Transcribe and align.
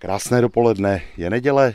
Krásné 0.00 0.40
dopoledne, 0.40 1.02
je 1.16 1.30
neděle, 1.30 1.74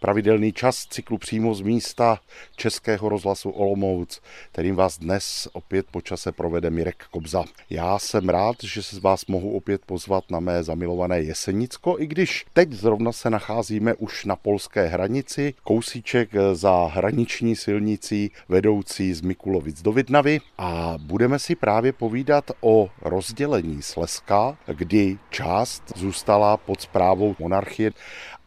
pravidelný 0.00 0.52
čas 0.52 0.86
cyklu 0.86 1.18
přímo 1.18 1.54
z 1.54 1.60
místa 1.60 2.20
Českého 2.56 3.08
rozhlasu 3.08 3.50
Olomouc, 3.50 4.20
kterým 4.52 4.76
vás 4.76 4.98
dnes 4.98 5.48
opět 5.52 5.86
po 5.90 6.00
čase 6.00 6.32
provede 6.32 6.70
Mirek 6.70 7.04
Kobza. 7.10 7.44
Já 7.70 7.98
jsem 7.98 8.28
rád, 8.28 8.56
že 8.62 8.82
se 8.82 8.96
z 8.96 8.98
vás 8.98 9.26
mohu 9.26 9.56
opět 9.56 9.82
pozvat 9.86 10.24
na 10.30 10.40
mé 10.40 10.62
zamilované 10.62 11.20
Jesenicko, 11.20 11.96
i 11.98 12.06
když 12.06 12.46
teď 12.52 12.72
zrovna 12.72 13.12
se 13.12 13.30
nacházíme 13.30 13.94
už 13.94 14.24
na 14.24 14.36
polské 14.36 14.86
hranici, 14.86 15.54
kousíček 15.64 16.30
za 16.52 16.86
hraniční 16.92 17.56
silnicí 17.56 18.30
vedoucí 18.48 19.14
z 19.14 19.20
Mikulovic 19.20 19.82
do 19.82 19.92
Vidnavy. 19.92 20.40
A 20.58 20.94
budeme 20.98 21.38
si 21.38 21.54
právě 21.54 21.92
povídat 21.92 22.50
o 22.60 22.90
rozdělení 23.02 23.82
Slezska, 23.82 24.58
kdy 24.66 25.18
část 25.30 25.82
zůstala 25.96 26.56
pod 26.56 26.80
zprávou 26.80 27.36
monarchie 27.38 27.90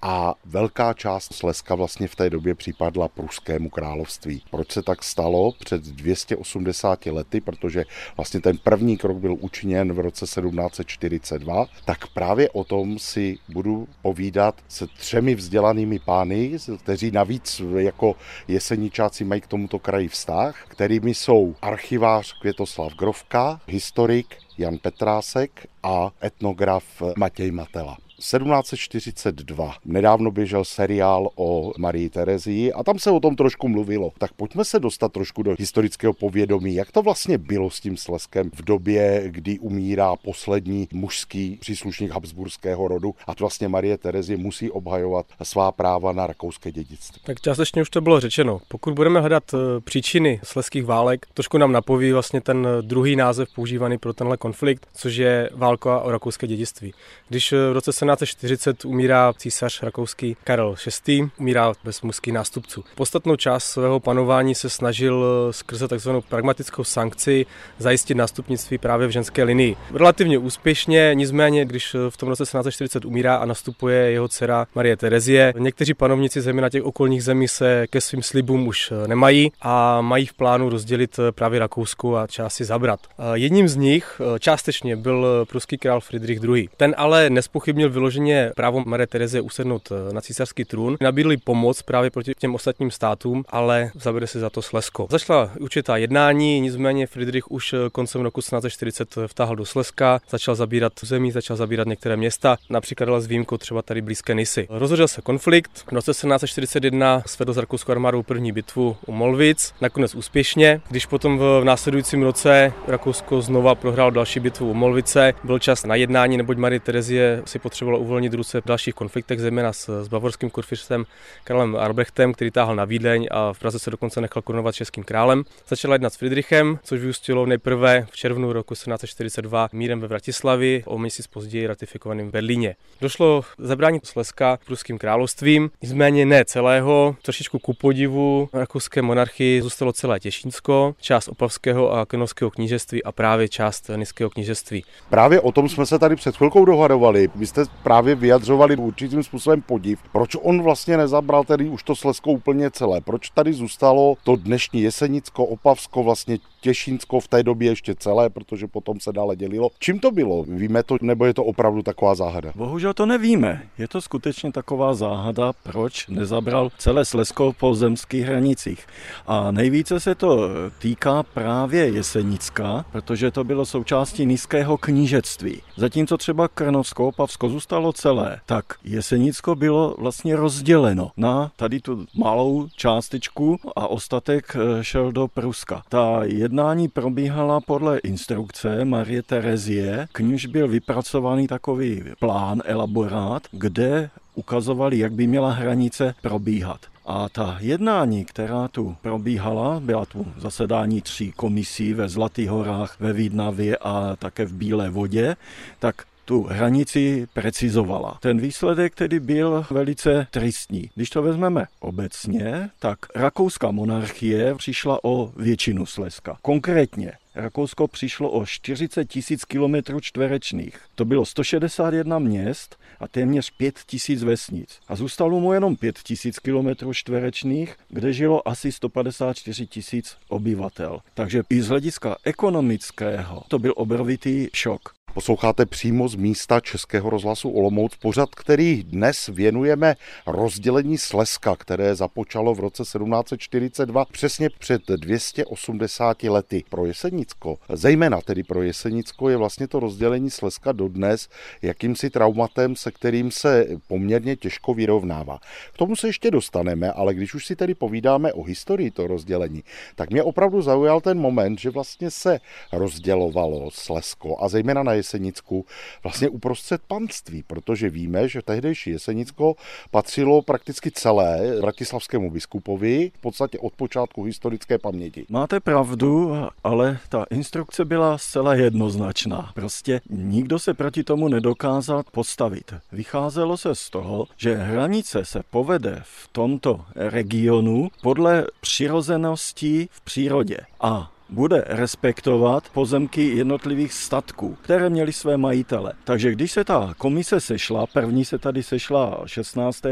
a 0.01 0.33
velká 0.45 0.93
část 0.93 1.33
Slezska 1.33 1.75
vlastně 1.75 2.07
v 2.07 2.15
té 2.15 2.29
době 2.29 2.55
připadla 2.55 3.07
pruskému 3.07 3.69
království. 3.69 4.43
Proč 4.51 4.71
se 4.71 4.81
tak 4.81 5.03
stalo 5.03 5.51
před 5.59 5.81
280 5.81 7.05
lety, 7.05 7.41
protože 7.41 7.83
vlastně 8.17 8.41
ten 8.41 8.57
první 8.57 8.97
krok 8.97 9.17
byl 9.17 9.35
učiněn 9.39 9.93
v 9.93 9.99
roce 9.99 10.25
1742, 10.25 11.65
tak 11.85 12.07
právě 12.07 12.49
o 12.49 12.63
tom 12.63 12.99
si 12.99 13.37
budu 13.49 13.87
povídat 14.01 14.55
se 14.67 14.87
třemi 14.87 15.35
vzdělanými 15.35 15.99
pány, 15.99 16.57
kteří 16.83 17.11
navíc 17.11 17.61
jako 17.77 18.15
jeseničáci 18.47 19.23
mají 19.23 19.41
k 19.41 19.47
tomuto 19.47 19.79
kraji 19.79 20.07
vztah, 20.07 20.65
kterými 20.67 21.13
jsou 21.13 21.55
archivář 21.61 22.33
Květoslav 22.39 22.93
Grovka, 22.93 23.61
historik 23.67 24.35
Jan 24.57 24.77
Petrásek 24.77 25.67
a 25.83 26.11
etnograf 26.23 26.83
Matěj 27.17 27.51
Matela. 27.51 27.97
1742. 28.21 29.75
Nedávno 29.85 30.31
běžel 30.31 30.65
seriál 30.65 31.29
o 31.35 31.71
Marii 31.77 32.09
Terezii 32.09 32.73
a 32.73 32.83
tam 32.83 32.99
se 32.99 33.11
o 33.11 33.19
tom 33.19 33.35
trošku 33.35 33.67
mluvilo. 33.67 34.11
Tak 34.17 34.33
pojďme 34.33 34.65
se 34.65 34.79
dostat 34.79 35.11
trošku 35.11 35.43
do 35.43 35.55
historického 35.59 36.13
povědomí. 36.13 36.75
Jak 36.75 36.91
to 36.91 37.01
vlastně 37.01 37.37
bylo 37.37 37.69
s 37.69 37.79
tím 37.79 37.97
Sleskem 37.97 38.51
v 38.53 38.61
době, 38.61 39.23
kdy 39.25 39.59
umírá 39.59 40.15
poslední 40.15 40.87
mužský 40.93 41.57
příslušník 41.61 42.11
habsburského 42.11 42.87
rodu 42.87 43.15
a 43.27 43.35
to 43.35 43.43
vlastně 43.43 43.67
Marie 43.67 43.97
Terezie 43.97 44.37
musí 44.37 44.71
obhajovat 44.71 45.25
svá 45.43 45.71
práva 45.71 46.11
na 46.11 46.27
rakouské 46.27 46.71
dědictví. 46.71 47.21
Tak 47.25 47.41
částečně 47.41 47.81
už 47.81 47.89
to 47.89 48.01
bylo 48.01 48.19
řečeno. 48.19 48.61
Pokud 48.67 48.93
budeme 48.93 49.19
hledat 49.19 49.43
eh, 49.53 49.57
příčiny 49.79 50.39
sleských 50.43 50.85
válek, 50.85 51.25
trošku 51.33 51.57
nám 51.57 51.71
napoví 51.71 52.11
vlastně 52.11 52.41
ten 52.41 52.67
druhý 52.81 53.15
název 53.15 53.49
používaný 53.55 53.97
pro 53.97 54.13
tenhle 54.13 54.37
konflikt, 54.37 54.87
což 54.93 55.15
je 55.15 55.49
válka 55.53 55.99
o 55.99 56.11
rakouské 56.11 56.47
dědictví. 56.47 56.93
Když 57.29 57.51
eh, 57.51 57.69
v 57.69 57.73
roce 57.73 57.93
1740 58.15 58.85
umírá 58.85 59.33
císař 59.37 59.83
rakouský 59.83 60.37
Karel 60.43 60.75
VI, 61.07 61.29
umírá 61.37 61.73
bez 61.83 62.01
mužských 62.01 62.33
nástupců. 62.33 62.83
Podstatnou 62.95 63.35
část 63.35 63.63
svého 63.63 63.99
panování 63.99 64.55
se 64.55 64.69
snažil 64.69 65.25
skrze 65.51 65.87
tzv. 65.87 66.09
pragmatickou 66.29 66.83
sankci 66.83 67.45
zajistit 67.77 68.15
nástupnictví 68.15 68.77
právě 68.77 69.07
v 69.07 69.11
ženské 69.11 69.43
linii. 69.43 69.75
Relativně 69.93 70.37
úspěšně, 70.37 71.11
nicméně, 71.13 71.65
když 71.65 71.95
v 72.09 72.17
tom 72.17 72.29
roce 72.29 72.43
1740 72.43 73.05
umírá 73.05 73.35
a 73.35 73.45
nastupuje 73.45 74.11
jeho 74.11 74.27
dcera 74.27 74.67
Marie 74.75 74.97
Terezie, 74.97 75.53
někteří 75.57 75.93
panovníci 75.93 76.41
zejména 76.41 76.69
těch 76.69 76.83
okolních 76.83 77.23
zemí 77.23 77.47
se 77.47 77.87
ke 77.87 78.01
svým 78.01 78.23
slibům 78.23 78.67
už 78.67 78.93
nemají 79.07 79.51
a 79.61 80.01
mají 80.01 80.25
v 80.25 80.33
plánu 80.33 80.69
rozdělit 80.69 81.19
právě 81.31 81.59
Rakousku 81.59 82.17
a 82.17 82.27
část 82.27 82.53
si 82.53 82.65
zabrat. 82.65 82.99
Jedním 83.33 83.67
z 83.67 83.75
nich 83.75 84.21
částečně 84.39 84.95
byl 84.95 85.45
pruský 85.49 85.77
král 85.77 86.01
Friedrich 86.01 86.43
II. 86.43 86.69
Ten 86.77 86.95
ale 86.97 87.29
nespochybnil 87.29 87.89
vyloženě 88.01 88.51
právo 88.55 88.83
Marie 88.85 89.07
Terezie 89.07 89.41
usednout 89.41 89.89
eh, 89.91 90.13
na 90.13 90.21
císařský 90.21 90.65
trůn. 90.65 90.97
Nabídli 91.01 91.37
pomoc 91.37 91.81
právě 91.81 92.09
proti 92.09 92.33
těm 92.39 92.55
ostatním 92.55 92.91
státům, 92.91 93.43
ale 93.49 93.91
zabere 93.95 94.27
se 94.27 94.39
za 94.39 94.49
to 94.49 94.61
Slesko. 94.61 95.07
Začala 95.09 95.51
určitá 95.59 95.97
jednání, 95.97 96.59
nicméně 96.59 97.07
Friedrich 97.07 97.51
už 97.51 97.73
eh, 97.73 97.77
koncem 97.91 98.21
roku 98.21 98.41
1740 98.41 99.15
vtáhl 99.27 99.55
do 99.55 99.65
Slezska, 99.65 100.19
začal 100.29 100.55
zabírat 100.55 100.93
zemí, 101.03 101.31
začal 101.31 101.57
zabírat 101.57 101.87
některé 101.87 102.17
města, 102.17 102.57
například 102.69 103.21
s 103.21 103.25
výjimkou 103.25 103.57
třeba 103.57 103.81
tady 103.81 104.01
blízké 104.01 104.33
Nisy. 104.33 104.67
Rozhodl 104.69 105.07
se 105.07 105.21
konflikt. 105.21 105.71
V 105.71 105.91
roce 105.91 106.11
1741 106.11 107.23
svedl 107.25 107.53
s 107.53 107.57
rakouskou 107.57 107.91
armádou 107.91 108.23
první 108.23 108.51
bitvu 108.51 108.97
u 109.05 109.11
Molvic, 109.11 109.73
nakonec 109.81 110.15
úspěšně. 110.15 110.81
Když 110.89 111.05
potom 111.05 111.37
v 111.37 111.61
následujícím 111.63 112.23
roce 112.23 112.73
Rakousko 112.87 113.41
znova 113.41 113.75
prohrál 113.75 114.11
další 114.11 114.39
bitvu 114.39 114.71
u 114.71 114.73
Molvice, 114.73 115.33
byl 115.43 115.59
čas 115.59 115.85
na 115.85 115.95
jednání, 115.95 116.37
neboť 116.37 116.57
Marie 116.57 116.79
Terezie 116.79 117.41
si 117.45 117.59
potřebovala 117.59 117.80
potřebovalo 117.81 117.99
uvolnit 117.99 118.33
ruce 118.33 118.61
v 118.61 118.65
dalších 118.65 118.95
konfliktech, 118.95 119.39
zejména 119.39 119.73
s, 119.73 120.03
s 120.03 120.07
bavorským 120.07 120.49
kurfiřtem 120.49 121.05
Karlem 121.43 121.75
Arbrechtem, 121.75 122.33
který 122.33 122.51
táhl 122.51 122.75
na 122.75 122.85
Vídeň 122.85 123.27
a 123.31 123.53
v 123.53 123.59
Praze 123.59 123.79
se 123.79 123.91
dokonce 123.91 124.21
nechal 124.21 124.41
korunovat 124.41 124.75
českým 124.75 125.03
králem. 125.03 125.43
Začala 125.67 125.95
jednat 125.95 126.13
s 126.13 126.17
Friedrichem, 126.17 126.79
což 126.83 126.99
vyústilo 126.99 127.45
nejprve 127.45 128.07
v 128.11 128.15
červnu 128.15 128.53
roku 128.53 128.73
1742 128.73 129.69
mírem 129.73 129.99
ve 129.99 130.07
Vratislavi, 130.07 130.83
o 130.85 130.97
měsíc 130.97 131.27
později 131.27 131.67
ratifikovaným 131.67 132.27
v 132.27 132.31
Berlíně. 132.31 132.75
Došlo 133.01 133.41
zabrání 133.57 133.99
Slezska 134.03 134.59
pruským 134.65 134.97
královstvím, 134.97 135.69
nicméně 135.81 136.25
ne 136.25 136.45
celého, 136.45 137.15
trošičku 137.21 137.59
ku 137.59 137.73
podivu 137.73 138.49
rakouské 138.53 139.01
monarchii 139.01 139.61
zůstalo 139.61 139.93
celé 139.93 140.19
Těšínsko, 140.19 140.95
část 141.01 141.27
Opavského 141.27 141.91
a 141.91 142.05
Kenovského 142.05 142.51
knížectví 142.51 143.03
a 143.03 143.11
právě 143.11 143.47
část 143.47 143.91
Niského 143.95 144.29
knížectví. 144.29 144.83
Právě 145.09 145.41
o 145.41 145.51
tom 145.51 145.69
jsme 145.69 145.85
se 145.85 145.99
tady 145.99 146.15
před 146.15 146.37
chvilkou 146.37 146.65
dohadovali. 146.65 147.29
Vy 147.35 147.47
jste 147.47 147.70
právě 147.83 148.15
vyjadřovali 148.15 148.75
určitým 148.75 149.23
způsobem 149.23 149.61
podiv. 149.61 149.99
Proč 150.11 150.35
on 150.41 150.61
vlastně 150.61 150.97
nezabral 150.97 151.43
tedy 151.43 151.69
už 151.69 151.83
to 151.83 151.95
Slesko 151.95 152.31
úplně 152.31 152.71
celé? 152.71 153.01
Proč 153.01 153.29
tady 153.29 153.53
zůstalo 153.53 154.15
to 154.23 154.35
dnešní 154.35 154.81
Jesenicko, 154.81 155.45
Opavsko, 155.45 156.03
vlastně 156.03 156.37
Těšínsko 156.61 157.19
v 157.19 157.27
té 157.27 157.43
době 157.43 157.69
ještě 157.69 157.95
celé, 157.95 158.29
protože 158.29 158.67
potom 158.67 158.99
se 158.99 159.11
dále 159.11 159.35
dělilo. 159.35 159.69
Čím 159.79 159.99
to 159.99 160.11
bylo? 160.11 160.43
Víme 160.43 160.83
to, 160.83 160.97
nebo 161.01 161.25
je 161.25 161.33
to 161.33 161.43
opravdu 161.43 161.81
taková 161.81 162.15
záhada? 162.15 162.51
Bohužel 162.55 162.93
to 162.93 163.05
nevíme. 163.05 163.63
Je 163.77 163.87
to 163.87 164.01
skutečně 164.01 164.51
taková 164.51 164.93
záhada, 164.93 165.53
proč 165.63 166.07
nezabral 166.07 166.69
celé 166.77 167.05
Slesko 167.05 167.53
po 167.59 167.75
zemských 167.75 168.25
hranicích. 168.25 168.87
A 169.27 169.51
nejvíce 169.51 169.99
se 169.99 170.15
to 170.15 170.49
týká 170.79 171.23
právě 171.23 171.87
Jesenicka, 171.87 172.85
protože 172.91 173.31
to 173.31 173.43
bylo 173.43 173.65
součástí 173.65 174.25
nízkého 174.25 174.77
knížectví. 174.77 175.61
Zatímco 175.77 176.17
třeba 176.17 176.47
Krnovsko, 176.47 177.07
Opavsko 177.07 177.49
zůstalo 177.49 177.93
celé, 177.93 178.39
tak 178.45 178.65
Jesenicko 178.83 179.55
bylo 179.55 179.95
vlastně 179.97 180.35
rozděleno 180.35 181.11
na 181.17 181.51
tady 181.55 181.79
tu 181.79 182.05
malou 182.15 182.67
částičku 182.75 183.59
a 183.75 183.87
ostatek 183.87 184.55
eh, 184.55 184.83
šel 184.83 185.11
do 185.11 185.27
Pruska. 185.27 185.83
Ta 185.89 186.23
jednání 186.51 186.87
probíhala 186.87 187.61
podle 187.61 187.99
instrukce 187.99 188.85
Marie 188.85 189.23
Terezie, 189.23 190.07
k 190.11 190.19
níž 190.19 190.45
byl 190.45 190.67
vypracovaný 190.67 191.47
takový 191.47 192.03
plán, 192.19 192.61
elaborát, 192.65 193.43
kde 193.51 194.09
ukazovali, 194.35 194.99
jak 194.99 195.13
by 195.13 195.27
měla 195.27 195.51
hranice 195.51 196.15
probíhat. 196.21 196.79
A 197.05 197.29
ta 197.29 197.57
jednání, 197.59 198.25
která 198.25 198.67
tu 198.67 198.95
probíhala, 199.01 199.79
byla 199.79 200.05
tu 200.05 200.25
zasedání 200.37 201.01
tří 201.01 201.31
komisí 201.31 201.93
ve 201.93 202.09
Zlatých 202.09 202.49
horách, 202.49 202.99
ve 202.99 203.13
Vídnavě 203.13 203.77
a 203.77 204.15
také 204.15 204.45
v 204.45 204.53
Bílé 204.53 204.89
vodě, 204.89 205.35
tak 205.79 205.95
tu 206.25 206.43
hranici 206.43 207.27
precizovala. 207.33 208.17
Ten 208.21 208.39
výsledek 208.39 208.95
tedy 208.95 209.19
byl 209.19 209.65
velice 209.71 210.27
tristní. 210.31 210.89
Když 210.95 211.09
to 211.09 211.21
vezmeme 211.21 211.65
obecně, 211.79 212.69
tak 212.79 212.99
rakouská 213.15 213.71
monarchie 213.71 214.55
přišla 214.55 215.03
o 215.03 215.31
většinu 215.35 215.85
Slezska. 215.85 216.37
Konkrétně 216.41 217.11
Rakousko 217.35 217.87
přišlo 217.87 218.31
o 218.31 218.45
40 218.45 219.05
tisíc 219.05 219.45
kilometrů 219.45 219.99
čtverečných. 219.99 220.79
To 220.95 221.05
bylo 221.05 221.25
161 221.25 222.19
měst 222.19 222.77
a 222.99 223.07
téměř 223.07 223.51
5 223.57 223.79
tisíc 223.85 224.23
vesnic. 224.23 224.79
A 224.87 224.95
zůstalo 224.95 225.39
mu 225.39 225.53
jenom 225.53 225.75
5 225.75 225.99
tisíc 225.99 226.39
kilometrů 226.39 226.93
čtverečných, 226.93 227.75
kde 227.89 228.13
žilo 228.13 228.47
asi 228.47 228.71
154 228.71 229.67
tisíc 229.67 230.17
obyvatel. 230.29 230.99
Takže 231.13 231.43
i 231.49 231.61
z 231.61 231.67
hlediska 231.67 232.17
ekonomického 232.23 233.43
to 233.47 233.59
byl 233.59 233.73
obrovitý 233.75 234.47
šok. 234.53 234.81
Posloucháte 235.13 235.65
přímo 235.65 236.07
z 236.07 236.15
místa 236.15 236.59
Českého 236.59 237.09
rozhlasu 237.09 237.49
Olomouc 237.49 237.95
pořad, 237.95 238.35
který 238.35 238.83
dnes 238.83 239.27
věnujeme 239.27 239.95
rozdělení 240.27 240.97
Slezska, 240.97 241.55
které 241.55 241.95
započalo 241.95 242.55
v 242.55 242.59
roce 242.59 242.83
1742 242.83 244.05
přesně 244.05 244.49
před 244.49 244.81
280 244.87 246.23
lety. 246.23 246.63
Pro 246.69 246.85
Jesenicko, 246.85 247.57
zejména 247.69 248.21
tedy 248.21 248.43
pro 248.43 248.61
Jesenicko, 248.63 249.29
je 249.29 249.37
vlastně 249.37 249.67
to 249.67 249.79
rozdělení 249.79 250.29
Slezska 250.29 250.71
dodnes 250.71 251.29
jakýmsi 251.61 252.09
traumatem, 252.09 252.75
se 252.75 252.91
kterým 252.91 253.31
se 253.31 253.67
poměrně 253.87 254.35
těžko 254.35 254.73
vyrovnává. 254.73 255.39
K 255.73 255.77
tomu 255.77 255.95
se 255.95 256.07
ještě 256.07 256.31
dostaneme, 256.31 256.91
ale 256.91 257.13
když 257.13 257.33
už 257.33 257.45
si 257.45 257.55
tedy 257.55 257.75
povídáme 257.75 258.33
o 258.33 258.43
historii 258.43 258.91
toho 258.91 259.07
rozdělení, 259.07 259.63
tak 259.95 260.09
mě 260.09 260.23
opravdu 260.23 260.61
zaujal 260.61 261.01
ten 261.01 261.19
moment, 261.19 261.59
že 261.59 261.69
vlastně 261.69 262.11
se 262.11 262.39
rozdělovalo 262.71 263.69
Slezsko 263.71 264.37
a 264.39 264.49
zejména 264.49 264.83
na 264.83 265.00
Jesenicku 265.01 265.65
vlastně 266.03 266.29
uprostřed 266.29 266.81
panství, 266.87 267.43
protože 267.43 267.89
víme, 267.89 268.27
že 268.27 268.41
tehdejší 268.41 268.89
Jesenicko 268.89 269.55
patřilo 269.91 270.41
prakticky 270.41 270.91
celé 270.91 271.61
bratislavskému 271.61 272.31
biskupovi, 272.31 273.11
v 273.17 273.21
podstatě 273.21 273.59
od 273.59 273.73
počátku 273.73 274.23
historické 274.23 274.77
paměti. 274.77 275.25
Máte 275.29 275.59
pravdu, 275.59 276.35
ale 276.63 276.99
ta 277.09 277.25
instrukce 277.29 277.85
byla 277.85 278.17
zcela 278.17 278.53
jednoznačná. 278.55 279.51
Prostě 279.53 280.01
nikdo 280.09 280.59
se 280.59 280.73
proti 280.73 281.03
tomu 281.03 281.27
nedokázal 281.27 282.03
postavit. 282.11 282.73
Vycházelo 282.91 283.57
se 283.57 283.75
z 283.75 283.89
toho, 283.89 284.27
že 284.37 284.55
hranice 284.55 285.25
se 285.25 285.41
povede 285.49 286.01
v 286.03 286.27
tomto 286.31 286.85
regionu 286.95 287.89
podle 288.01 288.45
přirozenosti 288.61 289.89
v 289.91 290.01
přírodě. 290.01 290.57
A 290.81 291.11
bude 291.31 291.63
respektovat 291.67 292.69
pozemky 292.69 293.27
jednotlivých 293.27 293.93
statků, 293.93 294.57
které 294.61 294.89
měly 294.89 295.13
své 295.13 295.37
majitele. 295.37 295.93
Takže 296.03 296.31
když 296.31 296.51
se 296.51 296.63
ta 296.63 296.93
komise 296.97 297.39
sešla, 297.39 297.87
první 297.87 298.25
se 298.25 298.37
tady 298.37 298.63
sešla 298.63 299.21
16. 299.25 299.83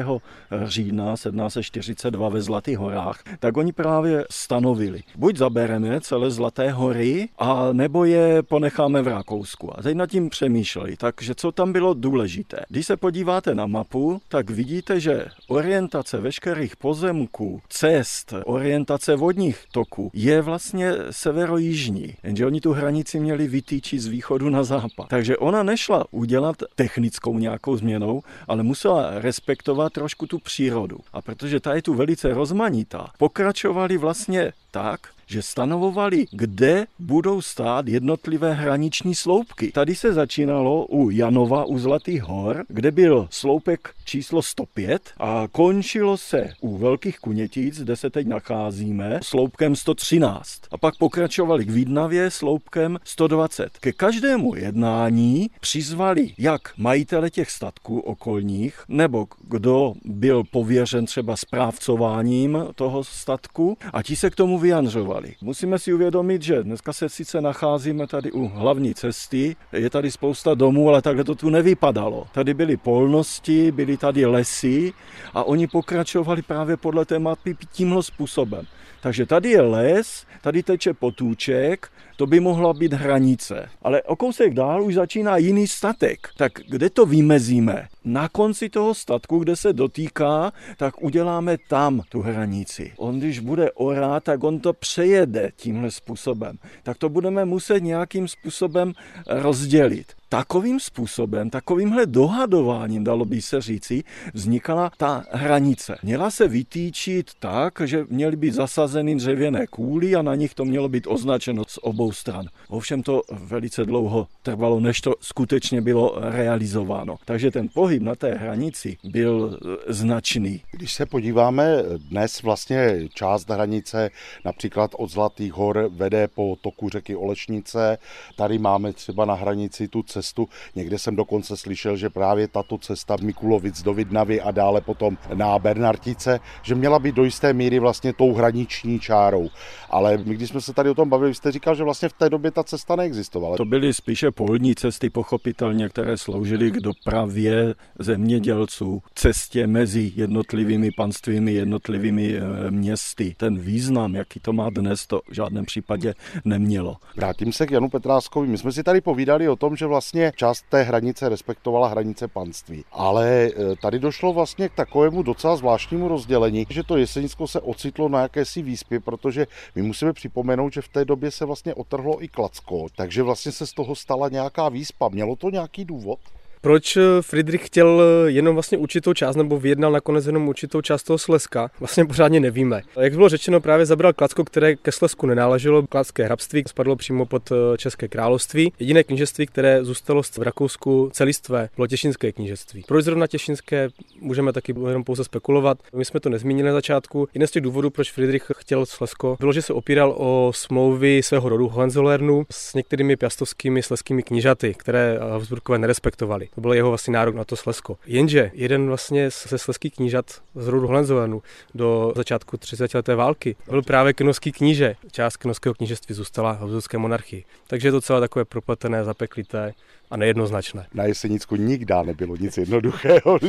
října 0.66 1.14
1742 1.14 2.30
ve 2.30 2.42
Zlatých 2.42 2.78
horách, 2.78 3.24
tak 3.40 3.58
oni 3.58 3.72
právě 3.72 4.26
stanovili, 4.32 5.04
buď 5.16 5.38
zabereme 5.38 6.02
celé 6.02 6.32
Zlaté 6.32 6.72
hory, 6.72 7.30
a 7.38 7.74
nebo 7.74 8.06
je 8.06 8.44
ponecháme 8.44 9.02
v 9.02 9.08
Rakousku. 9.08 9.80
A 9.80 9.82
teď 9.82 9.96
nad 9.96 10.10
tím 10.10 10.30
přemýšleli, 10.30 10.98
takže 10.98 11.36
co 11.36 11.52
tam 11.52 11.74
bylo 11.74 11.94
důležité. 11.94 12.58
Když 12.70 12.88
se 12.88 12.98
podíváte 12.98 13.56
na 13.56 13.66
mapu, 13.66 14.22
tak 14.28 14.50
vidíte, 14.50 15.00
že 15.00 15.26
orientace 15.48 16.18
veškerých 16.18 16.76
pozemků, 16.76 17.62
cest, 17.70 18.34
orientace 18.46 19.16
vodních 19.16 19.64
toků 19.72 20.12
je 20.14 20.42
vlastně 20.42 20.94
se 21.12 21.29
severo-jižní, 21.30 22.16
jenže 22.24 22.46
oni 22.46 22.62
tu 22.62 22.74
hranici 22.74 23.20
měli 23.20 23.48
vytýčit 23.48 24.02
z 24.02 24.08
východu 24.08 24.50
na 24.50 24.64
západ. 24.64 25.08
Takže 25.08 25.38
ona 25.38 25.64
nešla 25.64 26.06
udělat 26.12 26.56
technickou 26.76 27.40
nějakou 27.40 27.78
změnou, 27.78 28.22
ale 28.48 28.64
musela 28.64 29.20
respektovat 29.20 29.94
trošku 29.94 30.28
tu 30.28 30.40
přírodu. 30.40 30.98
A 31.14 31.22
protože 31.22 31.60
ta 31.60 31.74
je 31.74 31.82
tu 31.82 31.94
velice 31.94 32.34
rozmanitá, 32.34 33.12
pokračovali 33.18 33.98
vlastně 33.98 34.54
tak, 34.72 35.00
že 35.30 35.42
stanovovali, 35.42 36.26
kde 36.32 36.86
budou 37.00 37.42
stát 37.42 37.88
jednotlivé 37.88 38.54
hraniční 38.54 39.16
sloupky. 39.16 39.72
Tady 39.72 39.96
se 39.96 40.14
začínalo 40.14 40.86
u 40.86 41.10
Janova 41.10 41.66
u 41.66 41.80
Zlatých 41.80 42.24
hor, 42.24 42.64
kde 42.68 42.92
byl 42.92 43.28
sloupek 43.32 43.90
číslo 44.06 44.42
105 44.42 45.02
a 45.18 45.48
končilo 45.52 46.18
se 46.18 46.50
u 46.62 46.78
Velkých 46.78 47.20
Kunětic, 47.20 47.82
kde 47.82 47.96
se 47.96 48.10
teď 48.10 48.28
nacházíme, 48.28 49.20
sloupkem 49.24 49.76
113. 49.76 50.62
A 50.72 50.78
pak 50.78 50.98
pokračovali 50.98 51.66
k 51.66 51.70
Vídnavě 51.70 52.32
sloupkem 52.32 52.98
120. 53.04 53.78
Ke 53.80 53.92
každému 53.92 54.56
jednání 54.56 55.50
přizvali 55.60 56.34
jak 56.38 56.62
majitele 56.78 57.30
těch 57.30 57.52
statků 57.52 58.00
okolních, 58.00 58.84
nebo 58.88 59.28
kdo 59.48 59.94
byl 60.06 60.44
pověřen 60.52 61.06
třeba 61.06 61.36
správcováním 61.36 62.66
toho 62.76 63.04
statku 63.04 63.78
a 63.94 64.04
ti 64.04 64.16
se 64.16 64.30
k 64.30 64.36
tomu 64.36 64.60
vyjadřovali 64.60 65.19
fungovaly. 65.20 65.36
Musíme 65.42 65.80
si 65.80 65.94
uvědomit, 65.94 66.42
že 66.42 66.64
dneska 66.64 66.94
se 66.94 67.10
sice 67.10 67.42
nacházíme 67.42 68.08
tady 68.08 68.32
u 68.32 68.48
hlavní 68.48 68.94
cesty, 68.94 69.56
je 69.74 69.90
tady 69.90 70.12
spousta 70.12 70.54
domů, 70.54 70.90
ale 70.90 71.02
takhle 71.02 71.24
to 71.24 71.36
tu 71.36 71.50
nevypadalo. 71.50 72.28
Tady 72.32 72.54
byly 72.54 72.78
polnosti, 72.78 73.72
byly 73.72 73.98
tady 73.98 74.26
lesy 74.26 74.94
a 75.34 75.44
oni 75.44 75.68
pokračovali 75.68 76.42
právě 76.42 76.78
podle 76.78 77.06
té 77.06 77.20
mapy 77.20 77.58
tímhle 77.72 78.04
způsobem. 78.04 78.66
Takže 79.02 79.26
tady 79.26 79.50
je 79.50 79.62
les, 79.62 80.26
tady 80.42 80.64
teče 80.64 80.94
potůček, 80.94 81.92
to 82.20 82.28
by 82.28 82.40
mohla 82.40 82.74
být 82.74 82.94
hranice. 82.94 83.70
Ale 83.82 84.02
o 84.02 84.16
kousek 84.16 84.54
dál 84.54 84.84
už 84.84 84.94
začíná 84.94 85.38
jiný 85.38 85.68
statek. 85.68 86.28
Tak 86.38 86.52
kde 86.68 86.90
to 86.90 87.06
vymezíme? 87.06 87.88
Na 88.06 88.30
konci 88.30 88.70
toho 88.70 88.94
statku, 88.94 89.40
kde 89.40 89.56
se 89.56 89.74
dotýká, 89.74 90.52
tak 90.78 91.04
uděláme 91.04 91.58
tam 91.70 92.02
tu 92.10 92.22
hranici. 92.22 92.94
On 92.98 93.20
když 93.20 93.40
bude 93.40 93.72
orát, 93.72 94.24
tak 94.24 94.44
on 94.44 94.60
to 94.60 94.74
přejede 94.74 95.52
tímhle 95.56 95.92
způsobem. 95.92 96.58
Tak 96.84 96.98
to 96.98 97.10
budeme 97.10 97.46
muset 97.46 97.80
nějakým 97.84 98.28
způsobem 98.28 98.94
rozdělit. 99.28 100.19
Takovým 100.30 100.80
způsobem, 100.80 101.50
takovýmhle 101.50 102.06
dohadováním, 102.06 103.04
dalo 103.04 103.26
by 103.26 103.42
se 103.42 103.62
říci, 103.62 104.04
vznikala 104.34 104.92
ta 104.98 105.24
hranice. 105.32 105.98
Měla 106.04 106.32
se 106.32 106.48
vytýčit 106.48 107.32
tak, 107.40 107.82
že 107.86 108.06
měly 108.10 108.36
být 108.36 108.54
zasazeny 108.54 109.16
dřevěné 109.16 109.68
kůly 109.68 110.16
a 110.16 110.22
na 110.22 110.36
nich 110.36 110.54
to 110.54 110.66
mělo 110.66 110.90
být 110.90 111.08
označeno 111.08 111.64
z 111.68 111.80
obou 111.82 112.12
stran. 112.12 112.46
Ovšem 112.68 113.04
to 113.04 113.22
velice 113.32 113.86
dlouho 113.86 114.28
trvalo, 114.44 114.80
než 114.80 115.02
to 115.02 115.16
skutečně 115.22 115.82
bylo 115.82 116.16
realizováno. 116.22 117.18
Takže 117.26 117.52
ten 117.52 117.68
pohyb 117.74 118.04
na 118.04 118.16
té 118.16 118.34
hranici 118.34 118.98
byl 119.04 119.60
značný. 119.88 120.62
Když 120.72 120.94
se 120.94 121.06
podíváme 121.06 121.84
dnes 122.10 122.42
vlastně 122.42 123.08
část 123.14 123.50
hranice, 123.50 124.10
například 124.46 124.92
od 124.98 125.12
Zlatých 125.12 125.54
hor 125.54 125.90
vede 125.94 126.28
po 126.28 126.56
toku 126.62 126.90
řeky 126.90 127.16
Olešnice, 127.16 127.98
tady 128.38 128.58
máme 128.58 128.94
třeba 128.94 129.26
na 129.26 129.34
hranici 129.34 129.88
tu 129.88 130.04
cestu 130.04 130.19
cestu. 130.22 130.48
Někde 130.76 131.00
jsem 131.00 131.16
dokonce 131.16 131.58
slyšel, 131.58 131.98
že 131.98 132.10
právě 132.10 132.48
tato 132.48 132.78
cesta 132.78 133.16
Mikulovic 133.22 133.82
do 133.84 133.94
Vidnavy 133.94 134.42
a 134.42 134.52
dále 134.52 134.82
potom 134.82 135.18
na 135.34 135.60
Bernartice, 135.60 136.40
že 136.64 136.76
měla 136.76 137.00
být 137.00 137.16
do 137.16 137.24
jisté 137.24 137.54
míry 137.54 137.80
vlastně 137.80 138.14
tou 138.14 138.34
hraniční 138.34 139.00
čárou. 139.00 139.50
Ale 139.90 140.18
my, 140.18 140.36
když 140.36 140.50
jsme 140.50 140.62
se 140.62 140.74
tady 140.74 140.90
o 140.90 140.94
tom 140.94 141.10
bavili, 141.10 141.36
jste 141.36 141.52
říkal, 141.52 141.76
že 141.76 141.84
vlastně 141.84 142.10
v 142.10 142.14
té 142.14 142.30
době 142.30 142.52
ta 142.52 142.64
cesta 142.64 142.96
neexistovala. 142.96 143.58
To 143.58 143.66
byly 143.66 143.94
spíše 143.94 144.32
polní 144.32 144.76
cesty, 144.76 145.10
pochopitelně, 145.10 145.90
které 145.90 146.18
sloužily 146.18 146.72
k 146.72 146.80
dopravě 146.80 147.76
zemědělců, 148.00 149.02
cestě 149.16 149.68
mezi 149.68 150.12
jednotlivými 150.16 150.90
panstvími, 150.98 151.54
jednotlivými 151.54 152.36
eh, 152.36 152.72
městy. 152.72 153.36
Ten 153.38 153.60
význam, 153.60 154.16
jaký 154.16 154.40
to 154.40 154.54
má 154.54 154.70
dnes, 154.70 155.08
to 155.08 155.22
v 155.30 155.34
žádném 155.36 155.66
případě 155.66 156.14
nemělo. 156.46 156.98
Vrátím 157.16 157.54
se 157.54 157.68
k 157.68 157.72
Janu 157.72 157.90
Petráskovi. 157.90 158.48
My 158.48 158.58
jsme 158.58 158.72
si 158.72 158.84
tady 158.84 159.02
povídali 159.02 159.50
o 159.50 159.56
tom, 159.56 159.76
že 159.76 159.86
vlastně 159.86 160.09
vlastně 160.10 160.32
část 160.36 160.66
té 160.70 160.84
hranice 160.84 161.30
respektovala 161.30 161.88
hranice 161.88 162.28
panství. 162.28 162.86
Ale 162.92 163.46
e, 163.46 163.52
tady 163.82 164.00
došlo 164.00 164.34
vlastně 164.34 164.70
k 164.70 164.74
takovému 164.74 165.24
docela 165.24 165.56
zvláštnímu 165.56 166.08
rozdělení, 166.08 166.66
že 166.70 166.84
to 166.84 166.98
Jesenicko 166.98 167.48
se 167.48 167.60
ocitlo 167.60 168.10
na 168.10 168.22
jakési 168.22 168.62
výspě, 168.62 169.00
protože 169.00 169.48
my 169.76 169.82
musíme 169.82 170.14
připomenout, 170.14 170.74
že 170.74 170.82
v 170.82 170.88
té 170.88 171.06
době 171.06 171.32
se 171.32 171.46
vlastně 171.46 171.74
otrhlo 171.74 172.24
i 172.24 172.28
Klacko, 172.28 172.88
takže 172.96 173.24
vlastně 173.24 173.52
se 173.52 173.68
z 173.68 173.74
toho 173.74 173.96
stala 173.96 174.30
nějaká 174.30 174.70
výspa. 174.70 175.10
Mělo 175.10 175.36
to 175.36 175.50
nějaký 175.50 175.86
důvod? 175.86 176.20
Proč 176.62 176.98
eh, 176.98 177.02
Friedrich 177.22 177.66
chtěl 177.66 178.02
eh, 178.02 178.32
jenom 178.32 178.56
vlastně 178.56 178.78
určitou 178.78 179.14
část, 179.14 179.36
nebo 179.36 179.60
vyjednal 179.60 179.92
nakonec 179.92 180.26
jenom 180.26 180.48
určitou 180.48 180.82
část 180.82 181.04
toho 181.04 181.18
Slezska, 181.18 181.72
vlastně 181.80 182.06
pořádně 182.06 182.40
nevíme. 182.40 182.82
Jak 183.00 183.14
bylo 183.14 183.30
řečeno, 183.30 183.62
právě 183.62 183.86
zabral 183.86 184.14
Klacko, 184.14 184.46
které 184.46 184.76
ke 184.76 184.92
Slezsku 184.92 185.28
nenáleželo. 185.28 185.88
Klacké 185.88 186.26
hrabství 186.26 186.64
spadlo 186.68 186.96
přímo 186.96 187.26
pod 187.26 187.52
eh, 187.52 187.78
České 187.78 188.08
království. 188.08 188.74
Jediné 188.80 189.04
knížectví, 189.04 189.46
které 189.46 189.84
zůstalo 189.84 190.24
v 190.24 190.42
Rakousku 190.42 191.10
celistvé, 191.14 191.70
bylo 191.76 191.88
Těšinské 191.88 192.32
knížectví. 192.32 192.84
Proč 192.88 193.06
zrovna 193.06 193.28
Těšinské, 193.28 193.90
můžeme 194.22 194.54
taky 194.54 194.76
jenom 194.88 195.04
pouze 195.04 195.24
spekulovat. 195.24 195.78
My 195.96 196.06
jsme 196.06 196.20
to 196.20 196.30
nezmínili 196.30 196.68
na 196.68 196.74
začátku. 196.74 197.28
Jeden 197.34 197.48
z 197.48 197.52
těch 197.52 197.64
důvodů, 197.64 197.90
proč 197.90 198.12
Friedrich 198.12 198.52
chtěl 198.58 198.86
Slezsko, 198.86 199.38
bylo, 199.40 199.54
že 199.54 199.62
se 199.62 199.74
opíral 199.74 200.16
o 200.18 200.52
smlouvy 200.56 201.24
svého 201.24 201.50
rodu 201.50 201.68
Hohenzollernu 201.68 202.46
s 202.52 202.74
některými 202.74 203.16
piastovskými 203.16 203.84
sleskými 203.84 204.24
knížaty, 204.24 204.74
které 204.78 205.20
Habsburkové 205.22 205.78
nerespektovali. 205.78 206.49
To 206.56 206.62
byl 206.62 206.74
jeho 206.74 206.90
vlastně 206.90 207.14
nárok 207.14 207.36
na 207.36 207.44
to 207.44 207.56
Slesko. 207.56 207.98
Jenže 208.06 208.52
jeden 208.54 208.88
vlastně 208.88 209.30
ze 209.48 209.58
sleských 209.58 209.94
knížat 209.94 210.42
z 210.56 210.68
rodu 210.68 210.88
Hohenzollernů 210.88 211.42
do 211.76 212.14
začátku 212.16 212.58
30. 212.58 212.94
leté 212.94 213.16
války 213.16 213.56
byl 213.70 213.82
právě 213.82 214.14
knovský 214.14 214.52
kníže. 214.52 214.96
Část 215.12 215.38
knovského 215.38 215.74
knížeství 215.74 216.16
zůstala 216.16 216.52
Habsburské 216.52 216.98
monarchii. 216.98 217.44
Takže 217.68 217.88
je 217.88 217.92
to 217.92 218.02
celé 218.02 218.20
takové 218.20 218.46
propletené, 218.46 219.04
zapeklité 219.04 219.74
a 220.12 220.18
nejednoznačné. 220.18 220.88
Na 220.94 221.04
Jesenicku 221.04 221.56
nikdy 221.56 221.94
nebylo 222.06 222.36
nic 222.36 222.58
jednoduchého. 222.58 223.40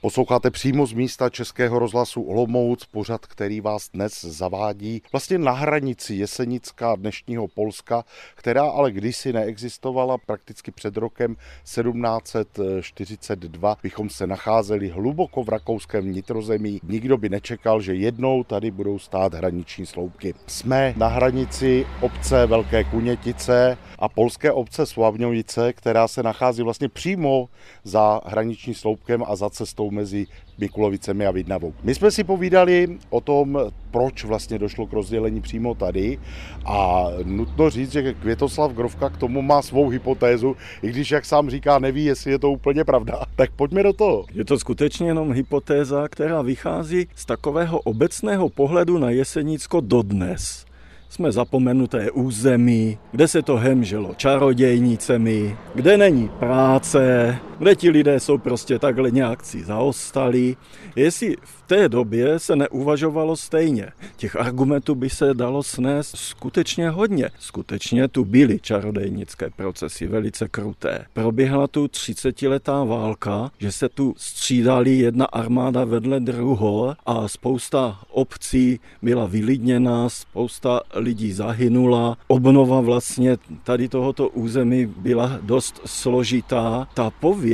Posloucháte 0.00 0.50
přímo 0.50 0.86
z 0.86 0.92
místa 0.92 1.30
Českého 1.30 1.78
rozhlasu 1.78 2.22
Olomouc, 2.22 2.84
pořad, 2.84 3.26
který 3.26 3.60
vás 3.60 3.90
dnes 3.94 4.24
zavádí 4.24 5.02
vlastně 5.12 5.38
na 5.38 5.52
hranici 5.52 6.14
Jesenická 6.14 6.96
dnešního 6.96 7.48
Polska, 7.48 8.04
která 8.34 8.64
ale 8.64 8.92
kdysi 8.92 9.32
neexistovala 9.32 10.18
prakticky 10.18 10.70
před 10.70 10.96
rokem 10.96 11.36
1742. 11.64 13.76
Bychom 13.82 14.10
se 14.10 14.26
nacházeli 14.26 14.88
hluboko 14.88 15.44
v 15.44 15.48
rakouském 15.48 16.04
vnitrozemí. 16.04 16.80
Nikdo 16.82 17.18
by 17.18 17.28
nečekal, 17.28 17.80
že 17.80 17.94
jednou 17.94 18.44
tady 18.44 18.70
budou 18.70 18.98
stát 18.98 19.34
hraniční 19.34 19.86
sloupky. 19.86 20.34
Jsme 20.46 20.94
na 20.96 21.08
hranici 21.08 21.86
obce 22.00 22.46
Velké 22.46 22.84
Kunětice 22.84 23.78
a 23.98 24.08
polské 24.08 24.52
obce 24.52 24.86
Slavňovice, 24.86 25.72
která 25.72 26.08
se 26.08 26.22
nachází 26.22 26.62
vlastně 26.62 26.88
přímo 26.88 27.48
za 27.84 28.20
hraniční 28.24 28.74
sloupkem 28.74 29.24
a 29.26 29.36
za 29.36 29.50
cestou 29.50 29.85
jsou 29.86 29.90
mezi 29.90 30.26
Mikulovicemi 30.58 31.26
a 31.26 31.30
Vidnavou. 31.30 31.74
My 31.82 31.94
jsme 31.94 32.10
si 32.10 32.24
povídali 32.24 32.98
o 33.10 33.20
tom, 33.20 33.58
proč 33.90 34.24
vlastně 34.24 34.58
došlo 34.58 34.86
k 34.86 34.92
rozdělení 34.92 35.40
přímo 35.40 35.74
tady 35.74 36.18
a 36.64 37.06
nutno 37.24 37.70
říct, 37.70 37.92
že 37.92 38.14
Květoslav 38.14 38.72
Grovka 38.72 39.10
k 39.10 39.16
tomu 39.16 39.42
má 39.42 39.62
svou 39.62 39.88
hypotézu, 39.88 40.56
i 40.82 40.88
když, 40.88 41.10
jak 41.10 41.24
sám 41.24 41.50
říká, 41.50 41.78
neví, 41.78 42.04
jestli 42.04 42.30
je 42.30 42.38
to 42.38 42.50
úplně 42.50 42.84
pravda. 42.84 43.22
Tak 43.36 43.50
pojďme 43.50 43.82
do 43.82 43.92
toho. 43.92 44.24
Je 44.34 44.44
to 44.44 44.58
skutečně 44.58 45.06
jenom 45.06 45.32
hypotéza, 45.32 46.08
která 46.08 46.42
vychází 46.42 47.08
z 47.14 47.24
takového 47.26 47.80
obecného 47.80 48.48
pohledu 48.48 48.98
na 48.98 49.10
Jesenicko 49.10 49.80
dodnes 49.80 50.66
jsme 51.08 51.32
zapomenuté 51.32 52.10
území, 52.10 52.98
kde 53.12 53.28
se 53.28 53.42
to 53.42 53.56
hemželo 53.56 54.14
čarodějnicemi, 54.14 55.56
kde 55.74 55.96
není 55.96 56.28
práce, 56.28 57.36
kde 57.58 57.74
ti 57.74 57.90
lidé 57.90 58.20
jsou 58.20 58.38
prostě 58.38 58.78
takhle 58.78 59.10
nějakci 59.10 59.64
zaostali. 59.64 60.56
Jestli 60.96 61.36
v 61.42 61.62
té 61.66 61.88
době 61.88 62.38
se 62.38 62.56
neuvažovalo 62.56 63.36
stejně, 63.36 63.92
těch 64.16 64.36
argumentů 64.36 64.94
by 64.94 65.10
se 65.10 65.34
dalo 65.34 65.62
snést 65.62 66.16
skutečně 66.16 66.90
hodně. 66.90 67.30
Skutečně 67.38 68.08
tu 68.08 68.24
byly 68.24 68.60
čarodejnické 68.60 69.50
procesy, 69.56 70.06
velice 70.06 70.48
kruté. 70.48 71.04
Proběhla 71.12 71.66
tu 71.66 71.86
30-letá 71.86 72.88
válka, 72.88 73.50
že 73.58 73.72
se 73.72 73.88
tu 73.88 74.14
střídali 74.16 74.98
jedna 74.98 75.24
armáda 75.24 75.84
vedle 75.84 76.20
druhou 76.20 76.92
a 77.06 77.28
spousta 77.28 78.00
obcí 78.10 78.80
byla 79.02 79.26
vylidněná, 79.26 80.08
spousta 80.08 80.80
lidí 80.94 81.32
zahynula. 81.32 82.16
Obnova 82.28 82.80
vlastně 82.80 83.36
tady 83.64 83.88
tohoto 83.88 84.28
území 84.28 84.86
byla 84.86 85.38
dost 85.42 85.80
složitá. 85.86 86.88
Ta 86.94 87.10
pověst 87.10 87.45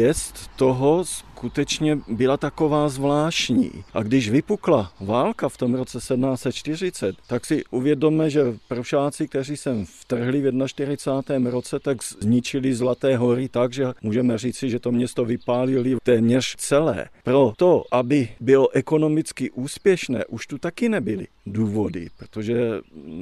toho 0.56 1.04
skutečně 1.42 1.98
byla 2.08 2.36
taková 2.36 2.88
zvláštní. 2.88 3.70
A 3.94 4.02
když 4.02 4.30
vypukla 4.30 4.92
válka 5.00 5.48
v 5.48 5.56
tom 5.56 5.74
roce 5.74 5.98
1740, 5.98 7.16
tak 7.26 7.46
si 7.46 7.64
uvědomme, 7.70 8.30
že 8.30 8.40
prušáci, 8.68 9.28
kteří 9.28 9.56
sem 9.56 9.86
vtrhli 9.86 10.40
v 10.40 10.66
41. 10.66 11.50
roce, 11.50 11.78
tak 11.78 11.98
zničili 12.20 12.74
Zlaté 12.74 13.16
hory 13.16 13.48
tak, 13.48 13.72
že 13.72 13.86
můžeme 14.02 14.38
říci, 14.38 14.70
že 14.70 14.78
to 14.78 14.92
město 14.92 15.24
vypálili 15.24 15.96
téměř 16.02 16.56
celé. 16.56 17.08
Pro 17.24 17.52
to, 17.56 17.84
aby 17.90 18.28
bylo 18.40 18.68
ekonomicky 18.70 19.50
úspěšné, 19.50 20.24
už 20.24 20.46
tu 20.46 20.58
taky 20.58 20.88
nebyly 20.88 21.26
důvody, 21.46 22.08
protože 22.18 22.56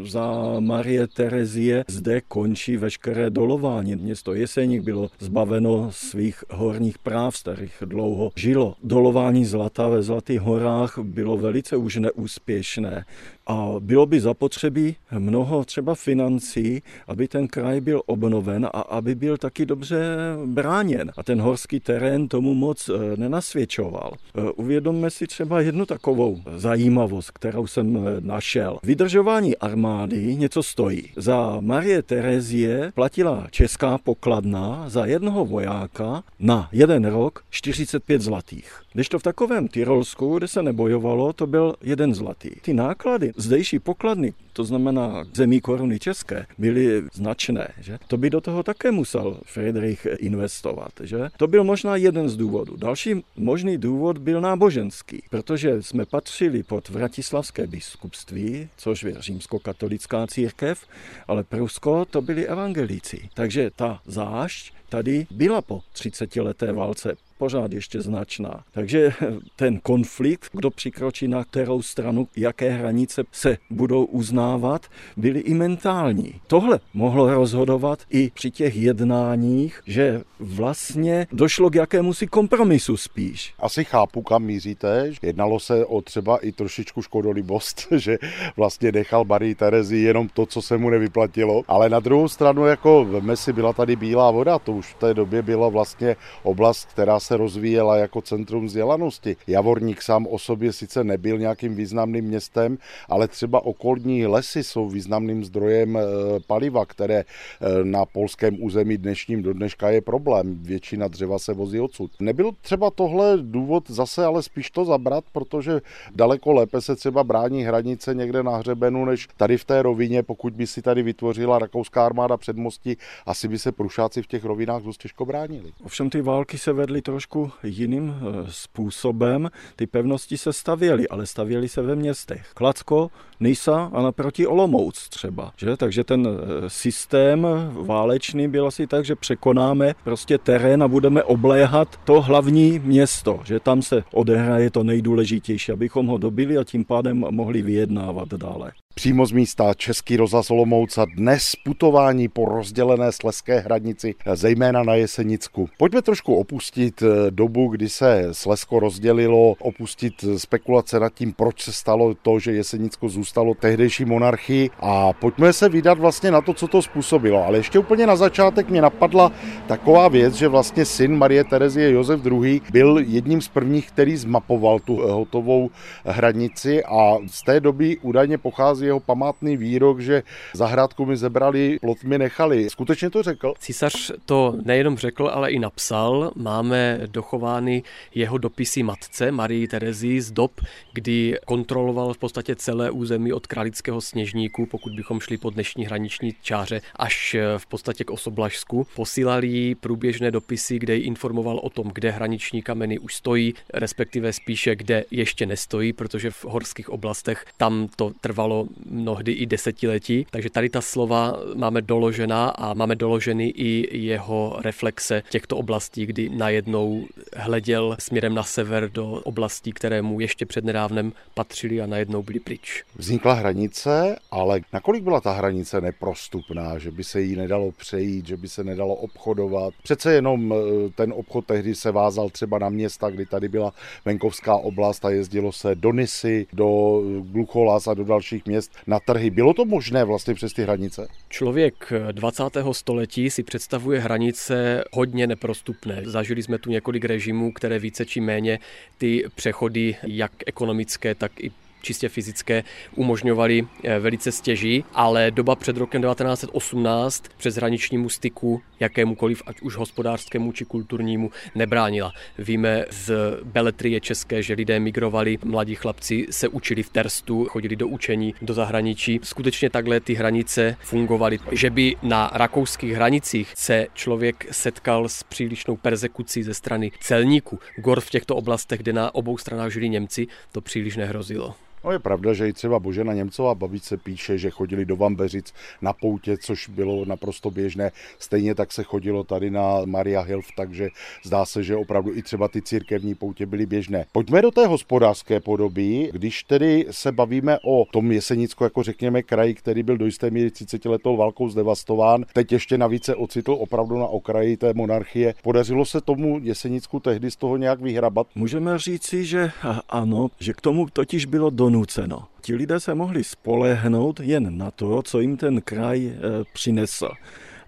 za 0.05 0.57
Marie 0.61 1.07
Terezie 1.07 1.85
zde 1.89 2.21
končí 2.29 2.77
veškeré 2.77 3.31
dolování. 3.31 3.97
Město 3.97 4.35
Jeseník 4.35 4.83
bylo 4.83 5.09
zbaveno 5.19 5.89
svých 5.93 6.45
horních 6.50 6.99
práv 6.99 7.37
starých 7.37 7.75
dlouho 7.87 8.10
dlouho 8.11 8.33
žilo. 8.37 8.75
Dolování 8.83 9.45
zlata 9.45 9.88
ve 9.88 10.02
Zlatých 10.02 10.40
horách 10.40 10.99
bylo 10.99 11.37
velice 11.37 11.76
už 11.76 11.97
neúspěšné 11.97 13.05
a 13.50 13.75
bylo 13.80 14.07
by 14.07 14.21
zapotřebí 14.21 14.97
mnoho 15.19 15.64
třeba 15.64 15.95
financí, 15.95 16.83
aby 17.07 17.28
ten 17.28 17.49
kraj 17.49 17.80
byl 17.80 18.02
obnoven 18.07 18.66
a 18.66 18.80
aby 18.80 19.14
byl 19.14 19.37
taky 19.37 19.66
dobře 19.66 20.07
bráněn. 20.47 21.12
A 21.16 21.23
ten 21.23 21.40
horský 21.40 21.80
terén 21.80 22.28
tomu 22.28 22.54
moc 22.54 22.88
eh, 22.88 23.16
nenasvědčoval. 23.16 24.12
Eh, 24.35 24.50
uvědomme 24.50 25.11
si 25.11 25.26
třeba 25.26 25.61
jednu 25.61 25.87
takovou 25.87 26.40
zajímavost, 26.57 27.30
kterou 27.30 27.66
jsem 27.66 27.97
eh, 27.97 28.00
našel. 28.21 28.78
Vydržování 28.83 29.57
armády 29.57 30.37
něco 30.37 30.62
stojí. 30.62 31.02
Za 31.16 31.57
Marie 31.61 32.02
Terezie 32.02 32.92
platila 32.95 33.47
česká 33.50 33.99
pokladna 33.99 34.85
za 34.88 35.07
jednoho 35.07 35.45
vojáka 35.45 36.23
na 36.38 36.69
jeden 36.73 37.04
rok 37.04 37.42
45 37.50 38.21
zlatých. 38.21 38.83
Když 38.92 39.09
to 39.09 39.18
v 39.18 39.23
takovém 39.23 39.68
Tyrolsku, 39.68 40.38
kde 40.38 40.49
se 40.49 40.62
nebojovalo, 40.62 41.32
to 41.32 41.47
byl 41.47 41.75
jeden 41.82 42.14
zlatý. 42.14 42.50
Ty 42.62 42.75
náklady 42.75 43.32
zdejší 43.37 43.78
pokladny, 43.78 44.35
to 44.52 44.64
znamená 44.64 45.25
zemí 45.35 45.61
koruny 45.61 45.99
české, 45.99 46.47
byly 46.59 47.02
značné. 47.12 47.68
Že? 47.80 47.99
To 48.09 48.16
by 48.16 48.30
do 48.30 48.40
toho 48.40 48.62
také 48.62 48.90
musel 48.90 49.40
Friedrich 49.44 50.06
investovat. 50.18 50.92
Že? 51.02 51.28
To 51.37 51.47
byl 51.47 51.64
možná 51.64 51.97
jeden 51.97 52.28
z 52.28 52.37
důvodů. 52.37 52.76
Další 52.76 53.25
možný 53.37 53.78
důvod 53.78 54.18
byl 54.18 54.40
náboženský, 54.40 55.23
protože 55.30 55.82
jsme 55.82 56.04
patřili 56.06 56.62
pod 56.62 56.88
Vratislavské 56.88 57.66
biskupství, 57.66 58.68
což 58.76 59.02
je 59.02 59.14
římskokatolická 59.18 60.26
církev, 60.26 60.87
ale 61.28 61.44
Prusko 61.44 62.04
to 62.04 62.23
byli 62.23 62.47
evangelíci. 62.47 63.28
Takže 63.35 63.70
ta 63.76 64.00
zášť 64.06 64.73
tady 64.88 65.26
byla 65.30 65.62
po 65.62 65.80
30 65.92 66.37
leté 66.37 66.73
válce 66.73 67.16
pořád 67.40 67.73
ještě 67.73 68.00
značná. 68.00 68.64
Takže 68.70 69.12
ten 69.56 69.80
konflikt, 69.80 70.50
kdo 70.52 70.70
přikročí 70.70 71.28
na 71.28 71.44
kterou 71.44 71.82
stranu, 71.82 72.28
jaké 72.37 72.70
hranice 72.70 73.25
se 73.32 73.56
budou 73.70 74.04
uznávat, 74.04 74.87
byly 75.16 75.40
i 75.40 75.54
mentální. 75.54 76.35
Tohle 76.47 76.80
mohlo 76.94 77.35
rozhodovat 77.35 77.99
i 78.11 78.30
při 78.35 78.50
těch 78.50 78.76
jednáních, 78.76 79.80
že 79.87 80.23
vlastně 80.40 81.26
došlo 81.32 81.70
k 81.70 81.75
jakému 81.75 82.14
si 82.14 82.26
kompromisu 82.26 82.97
spíš. 82.97 83.54
Asi 83.59 83.85
chápu, 83.85 84.23
kam 84.23 84.42
míříte. 84.42 85.12
Jednalo 85.23 85.61
se 85.61 85.87
o 85.87 86.00
třeba 86.00 86.38
i 86.38 86.52
trošičku 86.52 87.02
škodolibost, 87.02 87.87
že 87.97 88.18
vlastně 88.56 88.92
nechal 88.92 89.25
Marii 89.25 89.54
Terezi 89.54 89.99
jenom 89.99 90.28
to, 90.28 90.47
co 90.47 90.62
se 90.62 90.78
mu 90.78 90.90
nevyplatilo. 90.90 91.62
Ale 91.68 91.88
na 91.88 92.00
druhou 92.00 92.28
stranu, 92.28 92.66
jako 92.66 93.04
v 93.04 93.23
Mesi 93.23 93.52
byla 93.52 93.73
tady 93.73 93.97
bílá 93.97 94.30
voda, 94.30 94.59
to 94.59 94.73
už 94.73 94.87
v 94.87 94.99
té 94.99 95.14
době 95.14 95.42
byla 95.42 95.68
vlastně 95.68 96.16
oblast, 96.42 96.88
která 96.92 97.20
se 97.20 97.29
rozvíjela 97.37 97.96
jako 97.96 98.20
centrum 98.20 98.66
vzdělanosti. 98.66 99.37
Javorník 99.46 100.02
sám 100.02 100.26
o 100.26 100.38
sobě 100.38 100.72
sice 100.72 101.04
nebyl 101.04 101.38
nějakým 101.38 101.75
významným 101.75 102.25
městem, 102.25 102.78
ale 103.08 103.28
třeba 103.28 103.64
okolní 103.64 104.26
lesy 104.26 104.64
jsou 104.64 104.88
významným 104.88 105.44
zdrojem 105.44 105.96
eh, 105.96 106.02
paliva, 106.46 106.87
které 106.87 107.18
eh, 107.18 107.84
na 107.84 108.04
polském 108.04 108.62
území 108.62 108.96
dnešním 108.96 109.42
do 109.42 109.52
dneška 109.52 109.90
je 109.90 110.00
problém. 110.00 110.58
Většina 110.62 111.08
dřeva 111.08 111.38
se 111.38 111.54
vozí 111.54 111.80
odsud. 111.80 112.10
Nebyl 112.20 112.50
třeba 112.60 112.90
tohle 112.90 113.38
důvod 113.42 113.90
zase 113.90 114.25
ale 114.25 114.42
spíš 114.42 114.70
to 114.70 114.84
zabrat, 114.84 115.25
protože 115.32 115.80
daleko 116.14 116.52
lépe 116.52 116.80
se 116.80 116.96
třeba 116.96 117.25
brání 117.25 117.62
hranice 117.64 118.14
někde 118.14 118.42
na 118.42 118.56
hřebenu, 118.56 119.04
než 119.04 119.28
tady 119.37 119.56
v 119.56 119.64
té 119.64 119.82
rovině, 119.82 120.22
pokud 120.22 120.52
by 120.52 120.66
si 120.66 120.82
tady 120.82 121.02
vytvořila 121.02 121.58
rakouská 121.58 122.06
armáda 122.06 122.37
předmostí, 122.37 122.96
asi 123.26 123.49
by 123.49 123.58
se 123.58 123.72
prušáci 123.72 124.22
v 124.22 124.26
těch 124.26 124.44
rovinách 124.44 124.82
dost 124.82 125.02
těžko 125.02 125.26
bránili. 125.26 125.72
Ovšem 125.84 126.10
ty 126.10 126.22
války 126.22 126.58
se 126.58 126.72
vedly 126.72 127.02
trošku 127.21 127.53
jiným 127.62 128.15
eh, 128.15 128.47
způsobem. 128.49 129.50
Ty 129.77 129.87
pevnosti 129.87 130.39
se 130.39 130.53
stavěly, 130.53 131.09
ale 131.09 131.27
stavěly 131.27 131.69
se 131.69 131.83
ve 131.83 131.97
městech. 131.97 132.50
Klacko, 132.55 133.11
Nisa 133.40 133.90
a 133.92 134.02
naproti 134.02 134.47
Olomouc 134.47 135.09
třeba. 135.09 135.52
Že? 135.56 135.76
Takže 135.76 136.04
ten 136.04 136.28
eh, 136.28 136.70
systém 136.70 137.47
válečný 137.73 138.49
byl 138.49 138.66
asi 138.66 138.87
tak, 138.87 139.04
že 139.04 139.16
překonáme 139.16 139.94
prostě 140.04 140.38
terén 140.38 140.82
a 140.82 140.88
budeme 140.88 141.23
obléhat 141.23 141.97
to 142.04 142.20
hlavní 142.20 142.78
město, 142.78 143.40
že 143.44 143.61
tam 143.61 143.82
se 143.82 144.02
odehraje 144.12 144.70
to 144.70 144.85
nejdůležitější, 144.85 145.73
abychom 145.73 146.06
ho 146.06 146.18
dobili 146.18 146.59
a 146.59 146.64
tím 146.64 146.85
pádem 146.85 147.25
mohli 147.30 147.62
vyjednávat 147.62 148.28
dále. 148.28 148.73
Přímo 148.94 149.26
z 149.26 149.32
místa 149.32 149.75
Český 149.75 150.16
rozhlas 150.16 150.50
Olomouca 150.50 151.06
dnes 151.16 151.52
putování 151.64 152.28
po 152.28 152.44
rozdělené 152.44 153.12
sleské 153.12 153.61
hranici, 153.61 154.14
zejména 154.35 154.82
na 154.82 154.94
Jesenicku. 154.94 155.68
Pojďme 155.78 156.02
trošku 156.02 156.35
opustit 156.35 157.02
eh, 157.02 157.30
dobu, 157.30 157.68
kdy 157.68 157.88
se 157.88 158.28
Slesko 158.32 158.80
rozdělilo, 158.80 159.54
opustit 159.59 160.25
spekulace 160.37 161.00
nad 161.00 161.14
tím, 161.14 161.32
proč 161.32 161.62
se 161.62 161.73
stalo 161.73 162.14
to, 162.14 162.38
že 162.38 162.52
Jesenicko 162.52 163.09
zůstalo 163.09 163.29
tehdejší 163.60 164.04
monarchii 164.04 164.70
a 164.80 165.12
pojďme 165.12 165.52
se 165.52 165.68
vydat 165.68 165.99
vlastně 165.99 166.30
na 166.30 166.40
to, 166.40 166.54
co 166.54 166.68
to 166.68 166.82
způsobilo. 166.82 167.44
Ale 167.44 167.58
ještě 167.58 167.78
úplně 167.78 168.06
na 168.06 168.16
začátek 168.16 168.68
mě 168.68 168.82
napadla 168.82 169.32
taková 169.66 170.08
věc, 170.08 170.34
že 170.34 170.49
vlastně 170.49 170.84
syn 170.84 171.16
Marie 171.16 171.44
Terezie 171.44 171.90
Josef 171.90 172.26
II. 172.26 172.60
byl 172.72 172.99
jedním 173.06 173.40
z 173.40 173.49
prvních, 173.49 173.88
který 173.88 174.16
zmapoval 174.16 174.78
tu 174.78 174.96
hotovou 174.96 175.70
hranici 176.04 176.84
a 176.84 177.16
z 177.26 177.42
té 177.42 177.60
doby 177.60 177.99
údajně 178.02 178.38
pochází 178.38 178.84
jeho 178.84 179.00
památný 179.00 179.56
výrok, 179.56 180.00
že 180.00 180.22
zahrádku 180.54 181.06
mi 181.06 181.16
zebrali, 181.16 181.78
plot 181.80 182.04
mi 182.04 182.18
nechali. 182.18 182.70
Skutečně 182.70 183.10
to 183.10 183.22
řekl? 183.22 183.54
Císař 183.58 184.12
to 184.25 184.54
nejenom 184.64 184.96
řekl, 184.96 185.30
ale 185.32 185.50
i 185.50 185.58
napsal. 185.58 186.32
Máme 186.37 187.00
dochovány 187.06 187.82
jeho 188.14 188.38
dopisy 188.38 188.82
matce 188.82 189.30
Marii 189.32 189.68
Terezii 189.68 190.20
z 190.20 190.30
dob, 190.32 190.52
kdy 190.92 191.38
kontroloval 191.46 192.14
v 192.14 192.18
podstatě 192.18 192.56
celé 192.56 192.90
území 192.90 193.20
území 193.21 193.33
od 193.33 193.47
Kralického 193.47 194.00
sněžníku, 194.00 194.67
pokud 194.67 194.93
bychom 194.93 195.21
šli 195.21 195.37
po 195.37 195.50
dnešní 195.50 195.87
hraniční 195.87 196.35
čáře, 196.43 196.81
až 196.97 197.35
eh, 197.35 197.59
v 197.59 197.67
podstatě 197.67 198.05
k 198.05 198.11
Osoblažsku. 198.11 198.87
Posílali 198.97 199.75
průběžné 199.75 200.31
dopisy, 200.31 200.79
kde 200.79 200.97
ji 200.97 201.03
informoval 201.03 201.59
o 201.59 201.71
tom, 201.71 201.91
kde 201.95 202.11
hraniční 202.11 202.62
kameny 202.62 202.99
už 202.99 203.15
stojí, 203.15 203.55
respektive 203.75 204.33
spíše 204.33 204.77
kde 204.77 205.05
ještě 205.11 205.47
nestojí, 205.47 205.93
protože 205.93 206.31
v 206.31 206.45
horských 206.45 206.89
oblastech 206.89 207.45
tam 207.57 207.89
to 207.97 208.12
trvalo 208.21 208.67
mnohdy 208.87 209.33
i 209.33 209.47
desetiletí. 209.47 210.27
Takže 210.31 210.50
tady 210.50 210.69
ta 210.69 210.81
slova 210.81 211.37
máme 211.55 211.83
doložená 211.83 212.49
a 212.49 212.75
máme 212.75 212.97
doloženy 212.97 213.49
i 213.49 213.99
jeho 213.99 214.57
reflexe 214.65 215.23
těchto 215.31 215.57
oblastí, 215.57 216.07
kdy 216.07 216.29
najednou 216.29 217.07
hleděl 217.37 217.97
směrem 217.99 218.35
na 218.35 218.43
sever 218.43 218.91
do 218.91 219.21
oblastí, 219.25 219.73
které 219.73 220.03
mu 220.03 220.21
ještě 220.21 220.47
přednedávnem 220.47 221.12
patřily 221.35 221.81
a 221.81 221.87
najednou 221.87 222.23
byly 222.23 222.41
pryč. 222.41 222.85
Vznikla 223.11 223.35
hranice, 223.35 224.17
ale 224.31 224.61
nakolik 224.73 225.02
byla 225.02 225.21
ta 225.21 225.33
hranice 225.33 225.81
neprostupná, 225.81 226.79
že 226.79 226.90
by 226.90 227.05
se 227.05 227.21
jí 227.21 227.37
nedalo 227.37 227.73
přejít, 227.73 228.26
že 228.26 228.37
by 228.37 228.49
se 228.49 228.64
nedalo 228.64 228.95
obchodovat. 228.95 229.75
Přece 229.83 230.12
jenom 230.12 230.55
eh, 230.55 230.90
ten 230.95 231.12
obchod 231.17 231.47
tehdy 231.47 231.75
se 231.75 231.93
vázal 231.93 232.31
třeba 232.31 232.59
na 232.59 232.69
města, 232.69 233.11
kdy 233.11 233.26
tady 233.26 233.49
byla 233.49 233.73
venkovská 234.05 234.57
oblast 234.57 235.05
a 235.05 235.11
jezdilo 235.11 235.52
se 235.52 235.75
do 235.75 235.93
Nisy, 235.93 236.47
do 236.52 237.00
Glucholas 237.23 237.88
a 237.88 237.95
do 237.95 238.05
dalších 238.05 238.47
měst 238.47 238.73
na 238.87 239.00
trhy. 239.00 239.31
Bylo 239.31 239.55
to 239.55 239.64
možné 239.64 240.05
vlastně 240.05 240.35
přes 240.35 240.52
ty 240.52 240.62
hranice? 240.62 241.09
Člověk 241.29 241.93
20. 242.12 242.43
století 242.73 243.31
si 243.31 243.43
představuje 243.43 244.00
hranice 244.00 244.85
hodně 244.93 245.26
neprostupné. 245.26 246.02
Zažili 246.05 246.43
jsme 246.43 246.59
tu 246.59 246.71
několik 246.71 247.05
režimů, 247.05 247.52
které 247.52 247.79
více 247.79 248.07
či 248.07 248.21
méně 248.21 248.59
ty 248.99 249.25
přechody, 249.35 249.97
jak 250.02 250.33
ekonomické, 250.47 251.14
tak 251.14 251.40
i 251.40 251.50
čistě 251.80 252.08
fyzické 252.08 252.64
umožňovaly 252.94 253.66
eh, 253.84 253.99
velice 253.99 254.32
stěží, 254.32 254.84
ale 254.94 255.30
doba 255.30 255.56
před 255.56 255.76
rokem 255.76 256.02
1918 256.02 257.25
přes 257.37 257.54
hraničnímu 257.56 258.08
styku 258.08 258.62
jakémukoliv, 258.80 259.42
ať 259.46 259.60
už 259.60 259.76
hospodářskému 259.76 260.52
či 260.52 260.64
kulturnímu, 260.64 261.30
nebránila. 261.54 262.12
Víme 262.38 262.84
z 262.90 263.12
beletrie 263.44 264.00
české, 264.00 264.42
že 264.42 264.54
lidé 264.54 264.80
migrovali, 264.80 265.38
mladí 265.44 265.75
chlapci 265.75 266.26
se 266.30 266.49
učili 266.49 266.82
v 266.82 266.90
Terstu, 266.90 267.44
chodili 267.44 267.76
do 267.76 267.88
učení 267.88 268.34
do 268.42 268.54
zahraničí. 268.54 269.20
Skutečně 269.22 269.70
takhle 269.70 270.00
ty 270.00 270.14
hranice 270.14 270.76
fungovaly. 270.80 271.38
Že 271.52 271.70
by 271.70 271.96
na 272.02 272.30
rakouských 272.34 272.92
hranicích 272.92 273.52
se 273.56 273.87
člověk 273.94 274.46
setkal 274.50 275.08
s 275.08 275.22
přílišnou 275.22 275.76
persekucí 275.76 276.42
ze 276.42 276.54
strany 276.54 276.92
celníků, 277.00 277.58
gor 277.76 278.00
v 278.00 278.10
těchto 278.10 278.37
oblastech, 278.37 278.80
kde 278.80 278.92
na 278.92 279.14
obou 279.14 279.38
stranách 279.38 279.72
žili 279.72 279.88
Němci, 279.88 280.26
to 280.52 280.60
příliš 280.60 280.96
nehrozilo. 280.96 281.54
No 281.84 281.92
je 281.92 281.99
pravda, 281.99 282.32
že 282.32 282.49
i 282.49 282.52
třeba 282.52 282.78
Božena 282.78 283.14
Němcová 283.14 283.54
babice 283.54 283.96
píše, 283.96 284.38
že 284.38 284.50
chodili 284.50 284.84
do 284.84 284.96
Vambeřic 284.96 285.54
na 285.82 285.92
poutě, 285.92 286.37
což 286.37 286.68
bylo 286.68 287.04
naprosto 287.04 287.50
běžné. 287.50 287.92
Stejně 288.18 288.54
tak 288.54 288.72
se 288.72 288.82
chodilo 288.82 289.25
tady 289.25 289.50
na 289.50 289.80
Maria 289.84 290.20
Hilf, 290.20 290.46
takže 290.56 290.88
zdá 291.25 291.44
se, 291.44 291.62
že 291.62 291.76
opravdu 291.76 292.14
i 292.14 292.22
třeba 292.22 292.49
ty 292.49 292.62
církevní 292.62 293.14
poutě 293.14 293.46
byly 293.46 293.66
běžné. 293.66 294.06
Pojďme 294.12 294.42
do 294.42 294.50
té 294.50 294.66
hospodářské 294.66 295.40
podoby, 295.40 296.10
když 296.12 296.42
tedy 296.42 296.87
se 296.90 297.12
bavíme 297.12 297.58
o 297.64 297.84
tom 297.92 298.12
Jesenicku, 298.12 298.64
jako 298.64 298.82
řekněme 298.82 299.22
kraj, 299.22 299.54
který 299.54 299.82
byl 299.82 299.96
do 299.96 300.06
jisté 300.06 300.30
míry 300.30 300.50
30 300.50 300.84
letou 300.84 301.16
válkou 301.16 301.49
zdevastován, 301.49 302.25
teď 302.32 302.52
ještě 302.52 302.78
navíc 302.78 303.04
se 303.04 303.14
ocitl 303.14 303.52
opravdu 303.52 303.99
na 303.99 304.06
okraji 304.06 304.56
té 304.56 304.75
monarchie. 304.75 305.34
Podařilo 305.42 305.84
se 305.84 306.00
tomu 306.00 306.40
Jesenicku 306.42 307.00
tehdy 307.00 307.30
z 307.30 307.37
toho 307.37 307.56
nějak 307.56 307.80
vyhrabat? 307.80 308.26
Můžeme 308.34 308.78
říci, 308.78 309.25
že 309.25 309.50
ano, 309.88 310.28
že 310.40 310.52
k 310.52 310.60
tomu 310.60 310.87
totiž 310.92 311.25
bylo 311.25 311.50
do 311.50 311.70
donuceno. 311.71 312.27
Ti 312.41 312.55
lidé 312.55 312.81
se 312.81 312.95
mohli 312.95 313.25
spolehnout 313.25 314.21
jen 314.21 314.59
na 314.59 314.71
to, 314.71 315.03
co 315.03 315.21
jim 315.21 315.37
ten 315.37 315.61
kraj 315.61 316.07
e, 316.07 316.15
přinesl. 316.53 317.09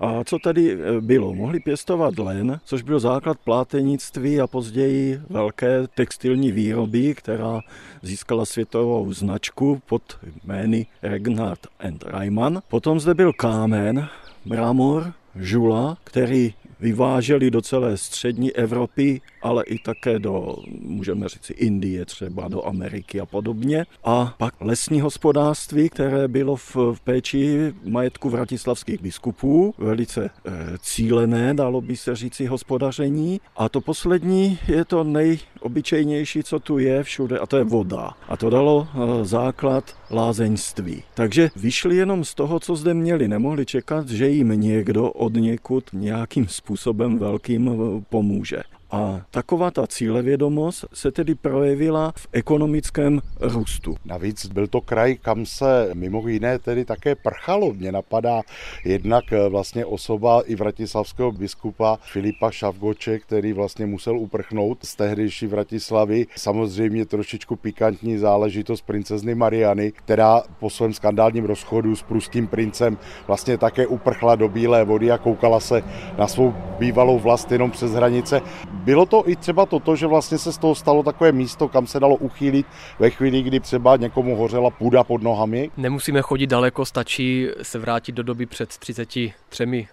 A 0.01 0.25
co 0.25 0.39
tady 0.39 0.73
e, 0.73 1.01
bylo? 1.01 1.35
Mohli 1.35 1.61
pěstovat 1.61 2.19
len, 2.19 2.61
což 2.65 2.83
byl 2.83 3.01
základ 3.01 3.39
plátenictví 3.45 4.41
a 4.41 4.47
později 4.47 5.21
velké 5.31 5.87
textilní 5.95 6.53
výroby, 6.53 7.15
která 7.15 7.61
získala 8.03 8.45
světovou 8.45 9.13
značku 9.13 9.83
pod 9.87 10.03
jmény 10.45 10.87
Regnard 11.03 11.67
and 11.81 12.05
Reimann. 12.07 12.63
Potom 12.69 13.01
zde 13.01 13.15
byl 13.15 13.33
kámen, 13.33 14.09
mramor, 14.45 15.13
žula, 15.37 15.97
který 16.05 16.55
vyváželi 16.81 17.51
do 17.51 17.63
celé 17.63 17.97
střední 17.97 18.53
Evropy, 18.53 19.21
ale 19.43 19.65
i 19.65 19.79
také 19.79 20.19
do, 20.19 20.57
můžeme 20.81 21.29
říct, 21.29 21.53
Indie 21.57 22.05
třeba, 22.05 22.49
do 22.49 22.67
Ameriky 22.67 23.21
a 23.21 23.27
podobně. 23.27 23.87
A 24.05 24.35
pak 24.39 24.55
lesní 24.61 25.01
hospodářství, 25.01 25.89
které 25.89 26.29
bylo 26.29 26.57
v, 26.57 26.77
v 26.77 27.01
péči 27.05 27.73
majetku 27.85 28.31
vratislavských 28.31 29.03
biskupů, 29.03 29.75
velice 29.79 30.25
e, 30.25 30.31
cílené, 30.79 31.55
dalo 31.55 31.81
by 31.81 31.97
se 31.97 32.17
říci, 32.17 32.47
hospodaření. 32.47 33.41
A 33.57 33.69
to 33.69 33.81
poslední 33.81 34.59
je 34.69 34.85
to 34.85 35.05
nejobyčejnější, 35.05 36.43
co 36.43 36.59
tu 36.59 36.79
je 36.79 37.03
všude, 37.03 37.39
a 37.39 37.47
to 37.47 37.57
je 37.57 37.65
voda. 37.65 38.11
A 38.29 38.37
to 38.37 38.51
dalo 38.51 38.89
e, 38.95 39.25
základ 39.25 39.97
lázeňství. 40.11 41.03
Takže 41.15 41.51
vyšli 41.57 41.97
jenom 41.97 42.25
z 42.25 42.35
toho, 42.35 42.61
co 42.61 42.77
zde 42.77 42.95
měli. 42.95 43.29
Nemohli 43.29 43.67
čekat, 43.67 44.09
že 44.09 44.29
jim 44.29 44.61
někdo 44.61 45.11
od 45.11 45.35
někud 45.35 45.85
nějakým 45.93 46.49
způsobem 46.49 47.19
velkým 47.19 47.69
eh, 47.69 48.05
pomůže. 48.09 48.63
A 48.93 49.21
taková 49.31 49.71
ta 49.71 49.87
cílevědomost 49.87 50.85
se 50.95 51.13
tedy 51.13 51.35
projevila 51.35 52.13
v 52.17 52.29
ekonomickém 52.33 53.21
růstu. 53.41 53.97
Navíc 54.05 54.47
byl 54.47 54.67
to 54.67 54.81
kraj, 54.81 55.17
kam 55.17 55.47
se 55.47 55.91
mimo 55.95 56.29
jiné 56.29 56.59
tedy 56.59 56.85
také 56.85 57.15
prchalo. 57.15 57.73
Mě 57.73 57.93
napadá 57.93 58.41
jednak 58.85 59.33
eh, 59.33 59.49
vlastně 59.49 59.87
osoba 59.87 60.43
i 60.47 60.55
vratislavského 60.55 61.33
biskupa 61.33 61.99
Filipa 62.03 62.51
Šavgoče, 62.51 63.19
který 63.19 63.53
vlastně 63.53 63.87
musel 63.87 64.19
uprchnout 64.19 64.79
z 64.85 64.97
tehdejší 64.97 65.47
Vratislavy. 65.47 66.27
Samozřejmě 66.37 67.07
trošičku 67.07 67.57
pikantní 67.57 68.19
záležitost 68.19 68.83
princezny 68.83 69.35
Mariany, 69.35 69.93
která 69.93 70.43
po 70.59 70.71
svém 70.71 70.93
skandálním 70.93 71.45
rozchodu 71.45 71.97
s 71.97 72.03
pruským 72.03 72.47
princem 72.47 72.99
vlastně 73.27 73.59
také 73.59 73.87
uprchla 73.87 74.35
do 74.35 74.49
Bílé 74.49 74.85
vody 74.85 75.11
a 75.11 75.19
koukala 75.19 75.61
se 75.61 75.83
na 76.19 76.29
svou 76.29 76.55
bývalou 76.79 77.19
vlast 77.19 77.53
jenom 77.53 77.71
přes 77.71 77.93
hranice 77.93 78.41
bylo 78.83 79.07
to 79.07 79.29
i 79.29 79.37
třeba 79.37 79.67
toto, 79.67 79.97
že 79.97 80.07
vlastně 80.07 80.39
se 80.39 80.53
z 80.53 80.59
toho 80.59 80.75
stalo 80.75 81.03
takové 81.03 81.33
místo, 81.33 81.69
kam 81.69 81.87
se 81.87 82.01
dalo 82.01 82.17
uchýlit 82.17 82.67
ve 82.99 83.11
chvíli, 83.11 83.43
kdy 83.43 83.61
třeba 83.61 83.97
někomu 83.97 84.37
hořela 84.37 84.71
půda 84.71 85.05
pod 85.05 85.23
nohami? 85.23 85.71
Nemusíme 85.77 86.23
chodit 86.23 86.47
daleko, 86.47 86.85
stačí 86.85 87.49
se 87.63 87.79
vrátit 87.79 88.13
do 88.13 88.23
doby 88.23 88.47
před 88.47 88.79
33 88.79 89.33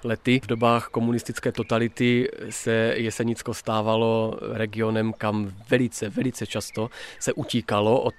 lety. 0.04 0.40
V 0.44 0.48
dobách 0.48 0.88
komunistické 0.88 1.52
totality 1.52 2.30
se 2.50 2.72
Jesenicko 2.96 3.54
stávalo 3.54 4.40
regionem, 4.54 5.14
kam 5.18 5.52
velice, 5.70 6.10
velice 6.10 6.48
často 6.48 6.90
se 7.20 7.34
utíkalo 7.34 8.02
od 8.02 8.16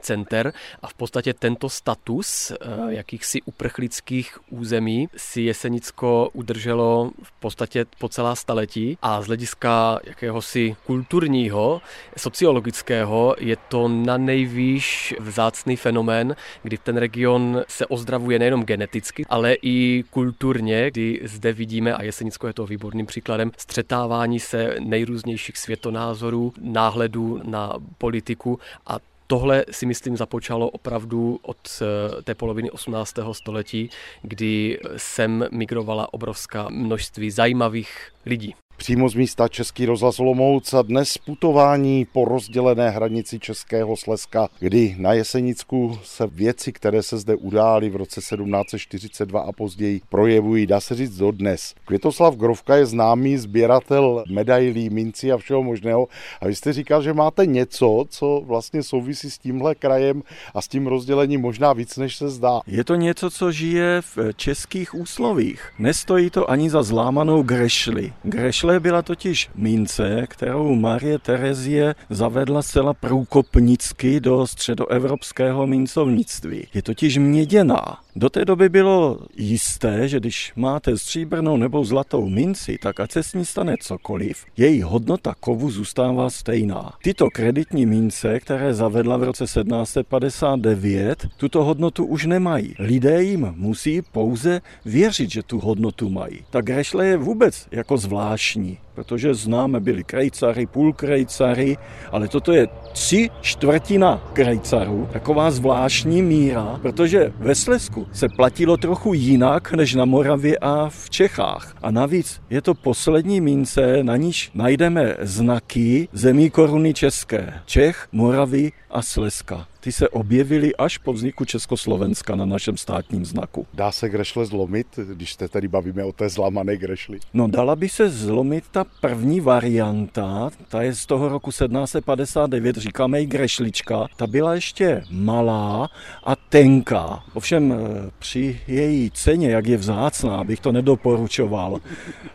center 0.00 0.52
a 0.82 0.88
v 0.88 0.94
podstatě 0.94 1.34
tento 1.34 1.68
status 1.68 2.50
eh, 2.50 2.56
jakýchsi 2.88 3.42
uprchlických 3.42 4.38
území 4.50 5.08
si 5.16 5.42
Jesenicko 5.42 6.30
udrželo 6.32 7.10
v 7.22 7.32
podstatě 7.32 7.86
po 7.98 8.08
celá 8.08 8.34
staletí 8.34 8.98
a 9.02 9.22
z 9.22 9.26
hlediska 9.26 9.98
jakéhosi 10.12 10.76
kulturního, 10.86 11.80
sociologického 12.16 13.36
je 13.38 13.56
to 13.68 13.88
na 13.88 14.16
nejvýš 14.16 15.14
vzácný 15.20 15.76
fenomén, 15.76 16.36
kdy 16.62 16.78
ten 16.78 16.96
region 16.96 17.62
se 17.68 17.86
ozdravuje 17.86 18.38
nejenom 18.38 18.64
geneticky, 18.64 19.24
ale 19.28 19.56
i 19.62 20.04
kulturně, 20.10 20.90
kdy 20.90 21.20
zde 21.24 21.52
vidíme, 21.52 21.94
a 21.94 22.02
Jesenicko 22.02 22.46
je 22.46 22.52
to 22.52 22.66
výborným 22.66 23.06
příkladem, 23.06 23.50
střetávání 23.56 24.40
se 24.40 24.76
nejrůznějších 24.80 25.58
světonázorů, 25.58 26.52
náhledů 26.60 27.40
na 27.44 27.72
politiku 27.98 28.58
a 28.86 28.98
Tohle 29.26 29.64
si 29.70 29.86
myslím 29.86 30.16
započalo 30.16 30.70
opravdu 30.70 31.38
od 31.42 31.56
eh, 31.82 32.22
té 32.22 32.34
poloviny 32.34 32.70
18. 32.70 33.14
století, 33.32 33.90
kdy 34.22 34.80
sem 34.96 35.48
migrovala 35.52 36.12
obrovská 36.12 36.68
množství 36.68 37.30
zajímavých 37.30 38.12
lidí. 38.26 38.54
Přímo 38.82 39.08
z 39.08 39.14
místa 39.14 39.48
Český 39.48 39.86
rozhlas 39.86 40.20
Olomouc 40.20 40.74
a 40.74 40.82
dnes 40.82 41.18
putování 41.18 42.06
po 42.12 42.24
rozdělené 42.24 42.90
hranici 42.90 43.38
Českého 43.38 43.96
Slezska, 43.96 44.48
kdy 44.58 44.94
na 44.98 45.12
Jesenicku 45.12 45.98
se 46.04 46.26
věci, 46.26 46.72
které 46.72 47.02
se 47.02 47.18
zde 47.18 47.34
udály 47.36 47.90
v 47.90 47.96
roce 47.96 48.20
1742 48.20 49.40
a 49.40 49.52
později, 49.52 50.00
projevují, 50.08 50.66
dá 50.66 50.80
se 50.80 50.94
říct, 50.94 51.16
dodnes. 51.16 51.74
Květoslav 51.84 52.36
Grovka 52.36 52.76
je 52.76 52.86
známý 52.86 53.36
sběratel 53.36 54.24
medailí, 54.30 54.90
mincí 54.90 55.32
a 55.32 55.36
všeho 55.36 55.62
možného. 55.62 56.08
A 56.40 56.46
vy 56.46 56.54
jste 56.54 56.72
říkal, 56.72 57.02
že 57.02 57.12
máte 57.12 57.46
něco, 57.46 58.04
co 58.08 58.42
vlastně 58.46 58.82
souvisí 58.82 59.30
s 59.30 59.38
tímhle 59.38 59.74
krajem 59.74 60.22
a 60.54 60.62
s 60.62 60.68
tím 60.68 60.86
rozdělením 60.86 61.40
možná 61.40 61.72
víc, 61.72 61.96
než 61.96 62.16
se 62.16 62.28
zdá. 62.28 62.60
Je 62.66 62.84
to 62.84 62.94
něco, 62.94 63.30
co 63.30 63.52
žije 63.52 64.02
v 64.02 64.18
českých 64.36 64.94
úslovích. 64.94 65.72
Nestojí 65.78 66.30
to 66.30 66.50
ani 66.50 66.70
za 66.70 66.82
zlámanou 66.82 67.42
grešli. 67.42 68.12
Grešle 68.22 68.71
Grešle 68.72 68.80
byla 68.80 69.02
totiž 69.02 69.50
mince, 69.54 70.26
kterou 70.28 70.74
Marie 70.74 71.18
Terezie 71.18 71.94
zavedla 72.10 72.62
zcela 72.62 72.94
průkopnicky 72.94 74.20
do 74.20 74.46
středoevropského 74.46 75.66
mincovnictví. 75.66 76.66
Je 76.74 76.82
totiž 76.82 77.18
měděná. 77.18 78.01
Do 78.16 78.30
té 78.30 78.44
doby 78.44 78.68
bylo 78.68 79.18
jisté, 79.36 80.08
že 80.08 80.20
když 80.20 80.52
máte 80.56 80.98
stříbrnou 80.98 81.56
nebo 81.56 81.84
zlatou 81.84 82.28
minci, 82.28 82.78
tak 82.82 83.00
ať 83.00 83.12
se 83.12 83.22
s 83.22 83.34
ní 83.34 83.44
stane 83.44 83.76
cokoliv, 83.80 84.44
její 84.56 84.82
hodnota 84.82 85.34
kovu 85.40 85.70
zůstává 85.70 86.30
stejná. 86.30 86.92
Tyto 87.02 87.28
kreditní 87.30 87.86
mince, 87.86 88.40
které 88.40 88.74
zavedla 88.74 89.16
v 89.16 89.22
roce 89.22 89.44
1759, 89.44 91.26
tuto 91.36 91.64
hodnotu 91.64 92.04
už 92.04 92.26
nemají. 92.26 92.74
Lidé 92.78 93.22
jim 93.22 93.52
musí 93.56 94.02
pouze 94.02 94.60
věřit, 94.84 95.30
že 95.30 95.42
tu 95.42 95.60
hodnotu 95.60 96.08
mají. 96.08 96.38
Ta 96.50 96.60
grešle 96.60 97.06
je 97.06 97.16
vůbec 97.16 97.68
jako 97.70 97.96
zvláštní 97.96 98.78
protože 98.94 99.34
známe 99.34 99.80
byli 99.80 100.04
krejcary, 100.04 100.66
půl 100.66 100.92
krejcary, 100.92 101.76
ale 102.10 102.28
toto 102.28 102.52
je 102.52 102.68
tři 102.92 103.30
čtvrtina 103.40 104.30
krejcarů, 104.32 105.08
taková 105.12 105.50
zvláštní 105.50 106.22
míra, 106.22 106.78
protože 106.82 107.32
ve 107.38 107.54
Slesku 107.54 108.01
se 108.12 108.28
platilo 108.36 108.76
trochu 108.76 109.14
jinak 109.14 109.72
než 109.72 109.94
na 109.94 110.04
Moravě 110.04 110.58
a 110.58 110.88
v 110.88 111.10
Čechách. 111.10 111.74
A 111.82 111.90
navíc 111.90 112.40
je 112.50 112.62
to 112.62 112.74
poslední 112.74 113.40
mince, 113.40 113.98
na 114.02 114.16
níž 114.16 114.50
najdeme 114.54 115.16
znaky 115.20 116.08
zemí 116.12 116.50
koruny 116.50 116.94
české. 116.94 117.52
Čech, 117.66 118.08
Moravy 118.12 118.72
a 118.90 119.02
Slezska 119.02 119.66
ty 119.82 119.92
se 119.92 120.08
objevily 120.08 120.76
až 120.76 120.98
po 120.98 121.12
vzniku 121.12 121.44
Československa 121.44 122.36
na 122.36 122.44
našem 122.44 122.76
státním 122.76 123.24
znaku. 123.24 123.66
Dá 123.74 123.92
se 123.92 124.08
grešle 124.08 124.46
zlomit, 124.46 124.86
když 125.14 125.34
se 125.34 125.48
tady 125.48 125.68
bavíme 125.68 126.04
o 126.04 126.12
té 126.12 126.28
zlamané 126.28 126.76
grešli? 126.76 127.18
No 127.34 127.48
dala 127.48 127.76
by 127.76 127.88
se 127.88 128.10
zlomit 128.10 128.64
ta 128.70 128.84
první 129.00 129.40
varianta, 129.40 130.50
ta 130.68 130.82
je 130.82 130.94
z 130.94 131.06
toho 131.06 131.28
roku 131.28 131.50
1759, 131.50 132.76
říkáme 132.76 133.22
i 133.22 133.26
grešlička, 133.26 134.06
ta 134.16 134.26
byla 134.26 134.54
ještě 134.54 135.02
malá 135.10 135.90
a 136.24 136.36
tenká. 136.36 137.22
Ovšem 137.34 137.72
eh, 137.72 138.10
při 138.18 138.60
její 138.66 139.10
ceně, 139.10 139.50
jak 139.50 139.66
je 139.66 139.76
vzácná, 139.76 140.44
bych 140.44 140.60
to 140.60 140.72
nedoporučoval. 140.72 141.80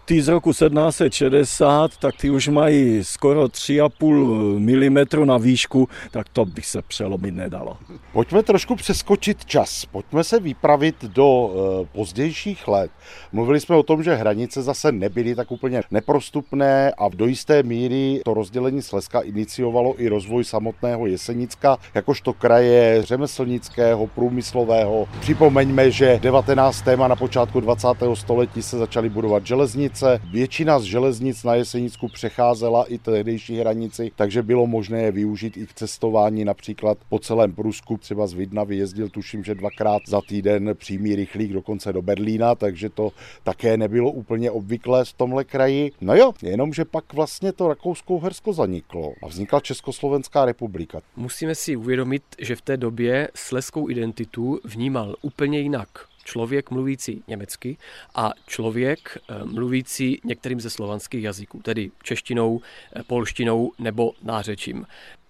Ty 0.05 0.21
z 0.21 0.27
roku 0.27 0.51
1760, 0.51 1.97
tak 1.97 2.15
ty 2.15 2.29
už 2.29 2.47
mají 2.47 3.03
skoro 3.03 3.45
3,5 3.45 4.59
mm 4.59 5.27
na 5.27 5.37
výšku, 5.37 5.89
tak 6.11 6.29
to 6.29 6.45
bych 6.45 6.65
se 6.65 6.81
přelomit 6.81 7.36
nedalo. 7.37 7.77
Pojďme 8.13 8.43
trošku 8.43 8.75
přeskočit 8.75 9.45
čas. 9.45 9.85
Pojďme 9.85 10.23
se 10.23 10.39
vypravit 10.39 11.03
do 11.05 11.49
e, 11.49 11.85
pozdějších 11.85 12.67
let. 12.67 12.91
Mluvili 13.31 13.59
jsme 13.59 13.75
o 13.75 13.83
tom, 13.83 14.03
že 14.03 14.15
hranice 14.15 14.61
zase 14.61 14.91
nebyly 14.91 15.35
tak 15.35 15.51
úplně 15.51 15.81
neprostupné 15.91 16.91
a 16.91 17.07
v 17.07 17.15
do 17.15 17.25
jisté 17.25 17.63
míry 17.63 18.21
to 18.25 18.33
rozdělení 18.33 18.81
Slezska 18.81 19.19
iniciovalo 19.19 20.01
i 20.01 20.07
rozvoj 20.07 20.43
samotného 20.43 21.07
Jesenicka, 21.07 21.77
jakožto 21.95 22.33
kraje 22.33 23.03
řemeslnického, 23.03 24.07
průmyslového. 24.07 25.07
Připomeňme, 25.19 25.91
že 25.91 26.19
19. 26.21 26.87
a 26.87 27.07
na 27.07 27.15
počátku 27.15 27.59
20. 27.59 27.87
století 28.13 28.61
se 28.61 28.77
začaly 28.77 29.09
budovat 29.09 29.45
železnice. 29.45 30.19
Většina 30.31 30.79
z 30.79 30.83
železnic 30.83 31.43
na 31.43 31.55
Jesenicku 31.55 32.07
přecházela 32.07 32.83
i 32.83 32.97
tehdejší 32.97 33.59
hranici, 33.59 34.11
takže 34.15 34.43
bylo 34.43 34.67
možné 34.67 35.01
je 35.01 35.11
využít 35.11 35.57
i 35.57 35.67
k 35.67 35.73
cestování 35.73 36.45
například 36.45 36.97
po 37.09 37.19
celém 37.27 37.53
Prusku, 37.53 37.97
třeba 37.97 38.27
z 38.27 38.33
Vidna 38.33 38.63
vyjezdil 38.63 39.09
tuším, 39.09 39.43
že 39.43 39.55
dvakrát 39.55 40.01
za 40.07 40.21
týden 40.21 40.71
přímý 40.73 41.15
rychlík 41.15 41.53
dokonce 41.53 41.93
do 41.93 42.01
Berlína, 42.01 42.55
takže 42.55 42.89
to 42.89 43.11
také 43.43 43.77
nebylo 43.77 44.11
úplně 44.11 44.51
obvyklé 44.51 45.05
v 45.05 45.13
tomhle 45.13 45.43
kraji. 45.43 45.91
No 46.01 46.15
jo, 46.15 46.33
jenomže 46.41 46.85
pak 46.85 47.13
vlastně 47.13 47.51
to 47.53 47.67
Rakousko-Uhersko 47.67 48.53
zaniklo 48.53 49.13
a 49.23 49.27
vznikla 49.27 49.59
Československá 49.59 50.45
republika. 50.45 51.01
Musíme 51.15 51.55
si 51.55 51.75
uvědomit, 51.75 52.23
že 52.39 52.55
v 52.55 52.61
té 52.61 52.77
době 52.77 53.29
sleskou 53.35 53.89
identitu 53.89 54.59
vnímal 54.63 55.15
úplně 55.21 55.59
jinak 55.59 55.89
člověk 56.27 56.71
mluvící 56.71 57.23
německy 57.27 57.77
a 58.15 58.31
člověk 58.47 59.17
eh, 59.17 59.45
mluvící 59.45 60.21
některým 60.23 60.59
ze 60.61 60.69
slovanských 60.69 61.23
jazyků, 61.23 61.61
tedy 61.61 61.91
češtinou, 62.03 62.61
eh, 62.95 63.03
polštinou 63.03 63.71
nebo 63.79 64.11
nářečím. 64.23 64.85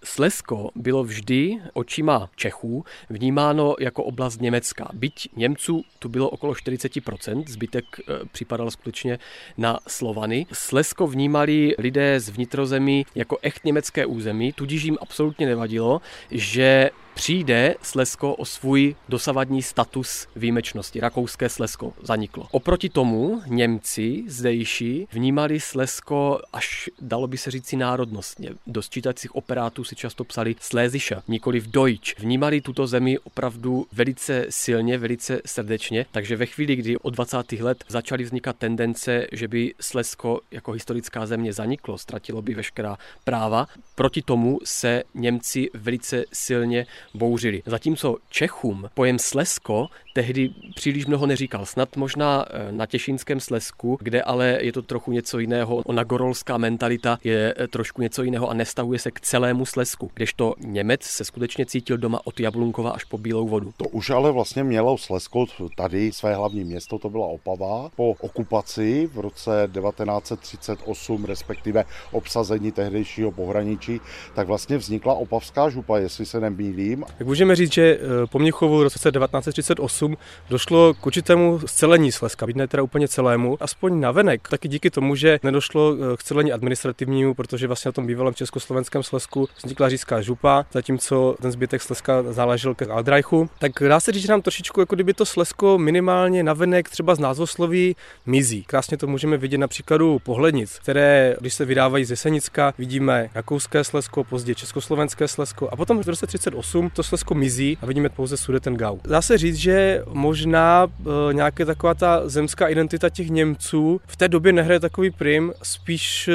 Slesko 0.07 0.69
bylo 0.75 1.03
vždy 1.03 1.57
očima 1.73 2.29
Čechů 2.35 2.85
vnímáno 3.09 3.75
jako 3.79 4.03
oblast 4.03 4.41
Německa. 4.41 4.89
Byť 4.93 5.29
Němců 5.35 5.83
tu 5.99 6.09
bylo 6.09 6.29
okolo 6.29 6.53
40%, 6.53 7.43
zbytek 7.47 7.85
eh, 7.99 8.03
připadal 8.31 8.71
skutečně 8.71 9.19
na 9.57 9.79
Slovany. 9.87 10.45
Slesko 10.53 11.07
vnímali 11.07 11.75
lidé 11.77 12.19
z 12.19 12.29
vnitrozemí 12.29 13.05
jako 13.15 13.37
echt 13.41 13.65
německé 13.65 14.05
území, 14.05 14.53
tudíž 14.53 14.83
jim 14.83 14.97
absolutně 15.01 15.45
nevadilo, 15.47 16.01
že 16.31 16.89
přijde 17.17 17.75
Slesko 17.81 18.35
o 18.35 18.45
svůj 18.45 18.95
dosavadní 19.09 19.61
status 19.63 20.27
výjimečnosti. 20.35 20.99
Rakouské 20.99 21.49
Slesko 21.49 21.93
zaniklo. 22.03 22.47
Oproti 22.51 22.89
tomu 22.89 23.41
Němci 23.47 24.23
zdejší 24.27 25.07
vnímali 25.11 25.59
Slesko 25.59 26.39
až 26.53 26.89
dalo 27.01 27.27
by 27.27 27.37
se 27.37 27.51
říci 27.51 27.75
národnostně. 27.75 28.49
Do 28.67 28.81
sčítacích 28.81 29.35
operátů 29.35 29.83
si 29.83 29.95
často 29.95 30.23
psali 30.23 30.55
Sléziša, 30.59 31.23
nikoli 31.27 31.59
v 31.59 31.67
Deutsch. 31.67 32.19
Vnímali 32.19 32.61
tuto 32.61 32.87
zemi 32.87 33.19
opravdu 33.19 33.87
velice 33.91 34.45
silně, 34.49 34.97
velice 34.97 35.41
srdečně, 35.45 36.05
takže 36.11 36.35
ve 36.35 36.45
chvíli, 36.45 36.75
kdy 36.75 36.97
od 36.97 37.13
20. 37.13 37.51
let 37.51 37.83
začaly 37.87 38.23
vznikat 38.23 38.55
tendence, 38.57 39.27
že 39.31 39.47
by 39.47 39.73
Slesko 39.81 40.39
jako 40.51 40.71
historická 40.71 41.25
země 41.25 41.53
zaniklo, 41.53 41.97
ztratilo 41.97 42.41
by 42.41 42.53
veškerá 42.53 42.97
práva, 43.23 43.67
proti 43.95 44.21
tomu 44.21 44.59
se 44.63 45.03
Němci 45.13 45.69
velice 45.73 46.23
silně 46.33 46.85
bouřili. 47.13 47.63
Zatímco 47.65 48.15
Čechům 48.29 48.89
pojem 48.93 49.19
Slesko 49.19 49.87
tehdy 50.17 50.49
příliš 50.75 51.05
mnoho 51.05 51.25
neříkal. 51.25 51.65
Snad 51.65 51.97
možná 51.97 52.45
eh, 52.49 52.71
na 52.71 52.85
Těšínském 52.85 53.39
Slesku, 53.39 53.97
kde 54.01 54.21
ale 54.21 54.57
je 54.61 54.73
to 54.73 54.81
trochu 54.81 55.11
něco 55.11 55.39
jiného. 55.39 55.75
Ona 55.85 56.03
gorolská 56.03 56.57
mentalita 56.57 57.19
je 57.23 57.53
eh, 57.57 57.67
trošku 57.67 58.01
něco 58.01 58.23
jiného 58.23 58.49
a 58.49 58.53
nestavuje 58.53 58.99
se 58.99 59.11
k 59.11 59.21
celému 59.21 59.65
Slesku. 59.65 60.11
Kdežto 60.13 60.53
Němec 60.59 61.03
se 61.03 61.25
skutečně 61.25 61.65
cítil 61.65 61.97
doma 61.97 62.21
od 62.23 62.39
Jablunkova 62.39 62.91
až 62.91 63.03
po 63.03 63.17
Bílou 63.17 63.47
vodu. 63.47 63.73
To 63.77 63.89
už 63.89 64.09
ale 64.09 64.31
vlastně 64.31 64.63
mělo 64.63 64.97
Slesko 64.97 65.45
tady 65.75 66.11
své 66.11 66.35
hlavní 66.35 66.63
město, 66.63 66.99
to 66.99 67.09
byla 67.09 67.27
Opava. 67.27 67.89
Po 67.95 68.09
okupaci 68.09 69.09
v 69.13 69.19
roce 69.19 69.69
1938, 69.73 71.25
respektive 71.25 71.85
obsazení 72.11 72.71
tehdejšího 72.71 73.31
pohraničí, 73.31 74.01
tak 74.35 74.47
vlastně 74.47 74.77
vznikla 74.77 75.13
Opavská 75.13 75.69
župa, 75.69 75.97
jestli 75.97 76.25
se 76.25 76.39
nemýlím. 76.39 76.96
Tak 77.17 77.27
můžeme 77.27 77.55
říct, 77.55 77.73
že 77.73 77.99
eh, 78.01 78.27
po 78.27 78.39
Mnichovu 78.39 78.79
v 78.79 78.83
roce 78.83 79.11
1938 79.11 79.87
2008 79.87 80.17
došlo 80.49 80.93
k 80.93 81.05
určitému 81.05 81.59
scelení 81.65 82.11
Slezska, 82.11 82.45
ne 82.55 82.67
teda 82.67 82.83
úplně 82.83 83.07
celému, 83.07 83.57
aspoň 83.59 83.99
navenek, 83.99 84.47
taky 84.49 84.67
díky 84.67 84.89
tomu, 84.89 85.15
že 85.15 85.39
nedošlo 85.43 85.95
eh, 85.95 86.17
k 86.17 86.23
celení 86.23 86.53
administrativnímu, 86.53 87.33
protože 87.33 87.67
vlastně 87.67 87.89
na 87.89 87.93
tom 87.93 88.07
bývalém 88.07 88.33
československém 88.33 89.03
Slezsku 89.03 89.47
vznikla 89.63 89.89
řízská 89.89 90.21
župa, 90.21 90.65
zatímco 90.71 91.35
ten 91.41 91.51
zbytek 91.51 91.81
Slezska 91.81 92.23
záležel 92.23 92.75
ke 92.75 92.85
Aldrajchu. 92.85 93.49
Tak 93.59 93.71
dá 93.87 93.99
se 93.99 94.11
říct, 94.11 94.21
že 94.21 94.31
nám 94.31 94.41
trošičku, 94.41 94.79
jako 94.79 94.95
kdyby 94.95 95.13
to 95.13 95.25
Slezsko 95.25 95.77
minimálně 95.77 96.43
navenek 96.43 96.89
třeba 96.89 97.15
z 97.15 97.19
názvosloví 97.19 97.95
mizí. 98.25 98.63
Krásně 98.63 98.97
to 98.97 99.07
můžeme 99.07 99.37
vidět 99.37 99.57
na 99.57 99.67
příkladu 99.67 100.19
pohlednic, 100.19 100.79
které, 100.79 101.35
když 101.39 101.53
se 101.53 101.65
vydávají 101.65 102.05
z 102.05 102.09
Jesenicka, 102.09 102.73
vidíme 102.77 103.29
rakouské 103.35 103.83
Slezsko, 103.83 104.23
později 104.23 104.55
československé 104.55 105.27
Slezsko 105.27 105.69
a 105.69 105.75
potom 105.75 106.03
v 106.03 106.07
roce 106.07 106.27
38 106.27 106.86
to 106.89 107.03
Slezsko 107.03 107.33
mizí 107.33 107.77
a 107.81 107.85
vidíme 107.85 108.09
pouze 108.09 108.37
Sudetengau. 108.37 108.99
Dá 109.03 109.21
se 109.21 109.37
říct, 109.37 109.55
že 109.55 110.03
možná 110.07 110.87
e, 111.29 111.33
nějaká 111.33 111.65
taková 111.65 111.93
ta 111.93 112.29
zemská 112.29 112.67
identita 112.67 113.09
těch 113.09 113.29
Němců 113.29 114.01
v 114.07 114.15
té 114.15 114.27
době 114.27 114.53
nehraje 114.53 114.79
takový 114.79 115.11
prim, 115.11 115.53
spíš, 115.63 116.27
e, 116.27 116.33